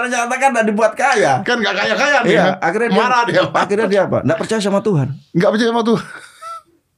[0.05, 1.41] Ternyata kan udah dibuat kaya.
[1.41, 2.29] Kan gak kaya-kaya nih.
[2.37, 2.53] Iya, ya.
[2.61, 3.41] akhirnya dia, marah dia.
[3.49, 3.61] Pak.
[3.65, 4.19] akhirnya dia apa?
[4.21, 5.07] Nggak percaya sama Tuhan.
[5.33, 5.99] Nggak percaya sama tuh.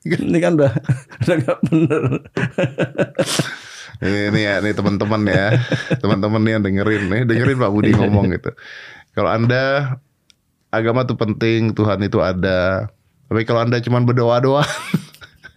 [0.08, 0.72] Ini kan udah
[1.24, 2.04] udah nggak bener.
[3.98, 5.58] Ini, ini ya, nih teman-teman ya,
[5.98, 8.54] teman-teman nih yang dengerin nih, dengerin Pak Budi ngomong gitu.
[9.18, 9.98] Kalau anda
[10.70, 12.94] agama tuh penting, Tuhan itu ada.
[13.26, 14.64] Tapi kalau anda cuma berdoa doa,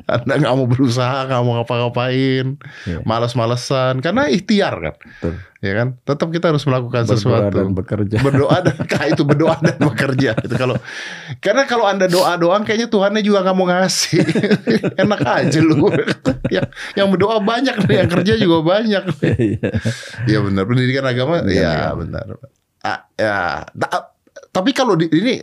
[0.07, 2.47] anda nggak mau berusaha, nggak mau ngapa-ngapain,
[2.85, 2.99] Iya.
[3.03, 5.33] malas-malesan, karena ikhtiar kan, Betul.
[5.59, 5.89] ya kan.
[6.01, 7.57] Tetap kita harus melakukan Berdoa sesuatu.
[7.57, 8.17] dan bekerja.
[8.19, 10.31] Berdoa dan kah, itu berdoa dan bekerja.
[10.37, 10.77] Itu kalau
[11.39, 14.21] karena kalau anda doa doang, kayaknya Tuhannya juga nggak mau ngasih.
[15.03, 15.91] Enak aja lu.
[16.55, 19.03] yang yang berdoa banyak, yang kerja juga banyak.
[19.21, 19.69] Iya.
[20.27, 22.27] Iya benar pendidikan agama Pendidikan ya benar.
[22.81, 23.39] Ah, ya
[23.71, 24.13] Ta-
[24.51, 25.39] tapi kalau di ini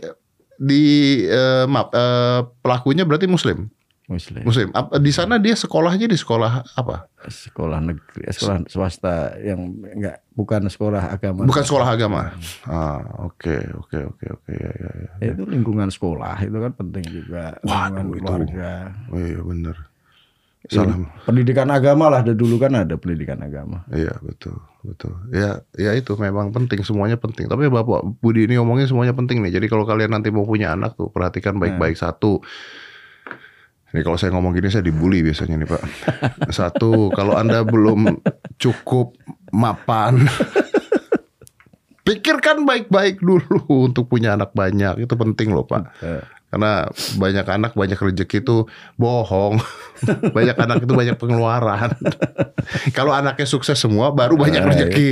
[0.54, 0.82] di
[1.22, 3.70] eh, maaf eh, pelakunya berarti muslim.
[4.08, 4.40] Muslim.
[4.40, 4.72] Muslim.
[5.04, 7.12] Di sana dia sekolahnya di sekolah apa?
[7.28, 11.44] Sekolah negeri, eh, sekolah swasta yang enggak bukan sekolah agama.
[11.44, 12.32] Bukan sekolah agama.
[12.64, 15.10] Ah, oke oke oke oke ya ya ya.
[15.20, 17.60] Ya, itu lingkungan sekolah itu kan penting juga.
[17.60, 18.56] Waduh, lingkungan itu.
[18.56, 18.72] keluarga.
[19.12, 19.76] Oh iya benar.
[20.68, 21.08] Salam.
[21.28, 23.84] Pendidikan agama lah dari dulu kan ada pendidikan agama.
[23.92, 25.12] Iya betul betul.
[25.36, 27.44] Ya ya itu memang penting semuanya penting.
[27.44, 29.60] Tapi bapak Budi ini ngomongin semuanya penting nih.
[29.60, 32.40] Jadi kalau kalian nanti mau punya anak tuh perhatikan baik-baik satu.
[33.88, 35.82] Ini kalau saya ngomong gini saya dibully biasanya nih pak.
[36.52, 38.20] Satu kalau anda belum
[38.60, 39.16] cukup
[39.48, 40.28] mapan.
[42.04, 45.88] Pikirkan baik-baik dulu untuk punya anak banyak itu penting loh pak.
[46.48, 46.88] Karena
[47.20, 48.64] banyak anak banyak rezeki itu
[48.96, 49.60] bohong.
[50.36, 51.92] banyak anak itu banyak pengeluaran.
[52.96, 55.10] kalau anaknya sukses semua baru banyak rezeki.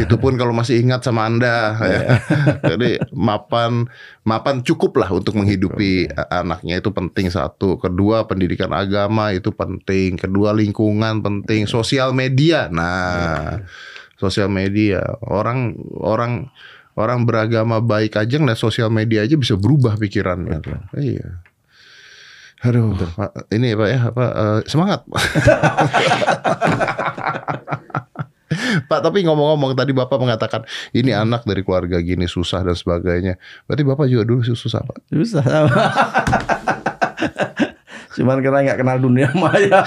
[0.00, 2.00] Itu pun kalau masih ingat sama Anda ya.
[2.72, 3.92] Jadi mapan
[4.24, 7.76] mapan cukup lah untuk menghidupi a- anaknya itu penting satu.
[7.76, 10.16] Kedua pendidikan agama itu penting.
[10.16, 11.68] Kedua lingkungan penting.
[11.68, 12.72] Sosial media.
[12.72, 13.60] Nah,
[14.16, 16.48] sosial media orang orang
[17.00, 20.60] orang beragama baik aja ngeliat sosial media aja bisa berubah pikirannya.
[20.96, 21.40] Iya.
[22.60, 25.00] Aduh, Pak, ini Pak ya, apa eh, semangat.
[28.90, 33.40] Pak, tapi ngomong-ngomong tadi Bapak mengatakan ini anak dari keluarga gini susah dan sebagainya.
[33.64, 35.08] Berarti Bapak juga dulu susah, Pak.
[35.08, 35.40] Susah.
[38.10, 39.80] Cuman karena nggak kenal dunia maya.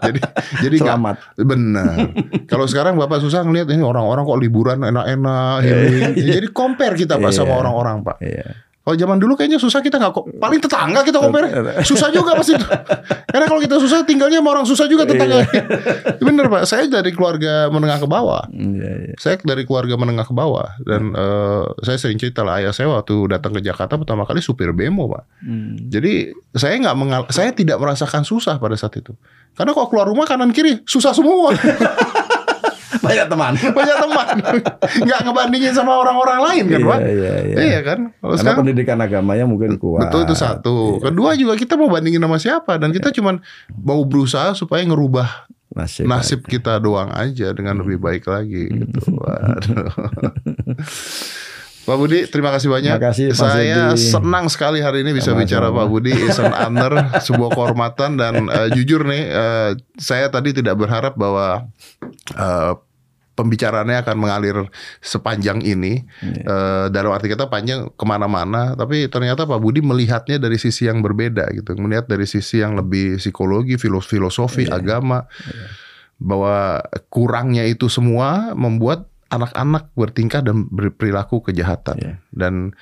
[0.00, 0.20] Jadi
[0.60, 1.16] jadi Selamat.
[1.34, 1.96] Benar.
[2.44, 6.12] Kalau sekarang Bapak susah ngeliat ini orang-orang kok liburan enak-enak, healing.
[6.36, 7.58] Jadi compare kita Pak sama Iya.
[7.58, 8.16] orang-orang, Pak.
[8.20, 8.46] Iya.
[8.82, 11.46] Kalau zaman dulu kayaknya susah kita nggak kok paling tetangga kita compare
[11.86, 12.66] susah juga pasti itu.
[13.32, 15.46] Karena kalau kita susah tinggalnya sama orang susah juga tetangga.
[16.26, 18.42] Bener pak, saya dari keluarga menengah ke bawah.
[18.50, 19.14] Iya, iya.
[19.22, 23.14] Saya dari keluarga menengah ke bawah dan eh, saya sering cerita lah ayah saya waktu
[23.30, 25.30] datang ke Jakarta pertama kali supir bemo pak.
[25.46, 25.78] Hmm.
[25.86, 29.14] Jadi saya nggak mengal, saya tidak merasakan susah pada saat itu.
[29.54, 31.54] Karena kalau keluar rumah kanan kiri susah semua.
[33.00, 33.52] Banyak teman.
[33.78, 34.26] Banyak teman.
[35.06, 36.98] Nggak ngebandingin sama orang-orang lain kan Iya, pak.
[37.00, 37.56] iya, iya.
[37.56, 37.98] Iya kan.
[38.10, 40.04] Kalau Karena sekarang pendidikan agamanya mungkin kuat.
[40.04, 40.76] Betul itu satu.
[40.98, 41.08] Iya.
[41.08, 43.40] Kedua juga kita mau bandingin sama siapa dan kita cuman
[43.72, 46.04] mau berusaha supaya ngerubah Nasib.
[46.04, 49.00] nasib kita doang aja dengan lebih baik lagi gitu.
[49.24, 49.88] Waduh.
[51.82, 52.94] Pak Budi, terima kasih banyak.
[52.94, 54.06] Terima kasih, Mas Saya Edi.
[54.06, 55.42] senang sekali hari ini bisa Sama-sama.
[55.42, 56.12] bicara Pak Budi.
[56.14, 56.92] It's an honor,
[57.26, 61.66] sebuah kehormatan dan eh, jujur nih, eh, saya tadi tidak berharap bahwa
[62.32, 62.72] eh,
[63.32, 64.56] pembicaraannya akan mengalir
[65.02, 66.06] sepanjang ini.
[66.22, 71.02] Eh, dalam arti kata panjang ke mana-mana, tapi ternyata Pak Budi melihatnya dari sisi yang
[71.02, 75.26] berbeda gitu, melihat dari sisi yang lebih psikologi, filos- filosofi, agama,
[76.14, 76.78] bahwa
[77.10, 82.14] kurangnya itu semua membuat anak-anak bertingkah dan berperilaku kejahatan Iya.
[82.30, 82.76] dan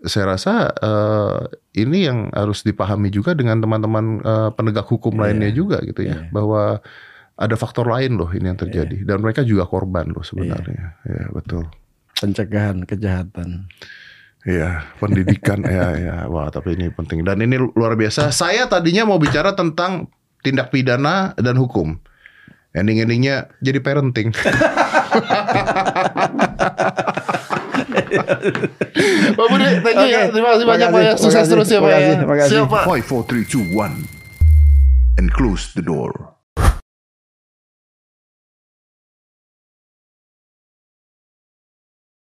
[0.00, 1.38] saya rasa eh,
[1.76, 5.20] ini yang harus dipahami juga dengan teman-teman eh, penegak hukum Iya.
[5.28, 6.80] lainnya juga gitu ya bahwa
[7.36, 8.64] ada faktor lain loh ini yang Iya.
[8.64, 11.68] terjadi dan mereka juga korban loh sebenarnya ya betul
[12.16, 13.64] Pencegahan kejahatan.
[14.44, 16.16] Iya, pendidikan ya ya.
[16.28, 18.28] Wah, tapi ini penting dan ini luar biasa.
[18.28, 20.08] Saya tadinya mau bicara tentang
[20.40, 21.96] tindak pidana dan hukum.
[22.70, 24.30] Ending-endingnya jadi parenting.
[29.34, 30.30] Pak Budi, thank you ya.
[30.30, 31.12] Oke, Terima kasih banyak Pak ya.
[31.18, 32.46] Sukses terus ya Pak ya.
[32.46, 32.84] Siap Pak.
[32.86, 35.18] 5, 4, 3, 2, 1.
[35.18, 36.39] And close the door.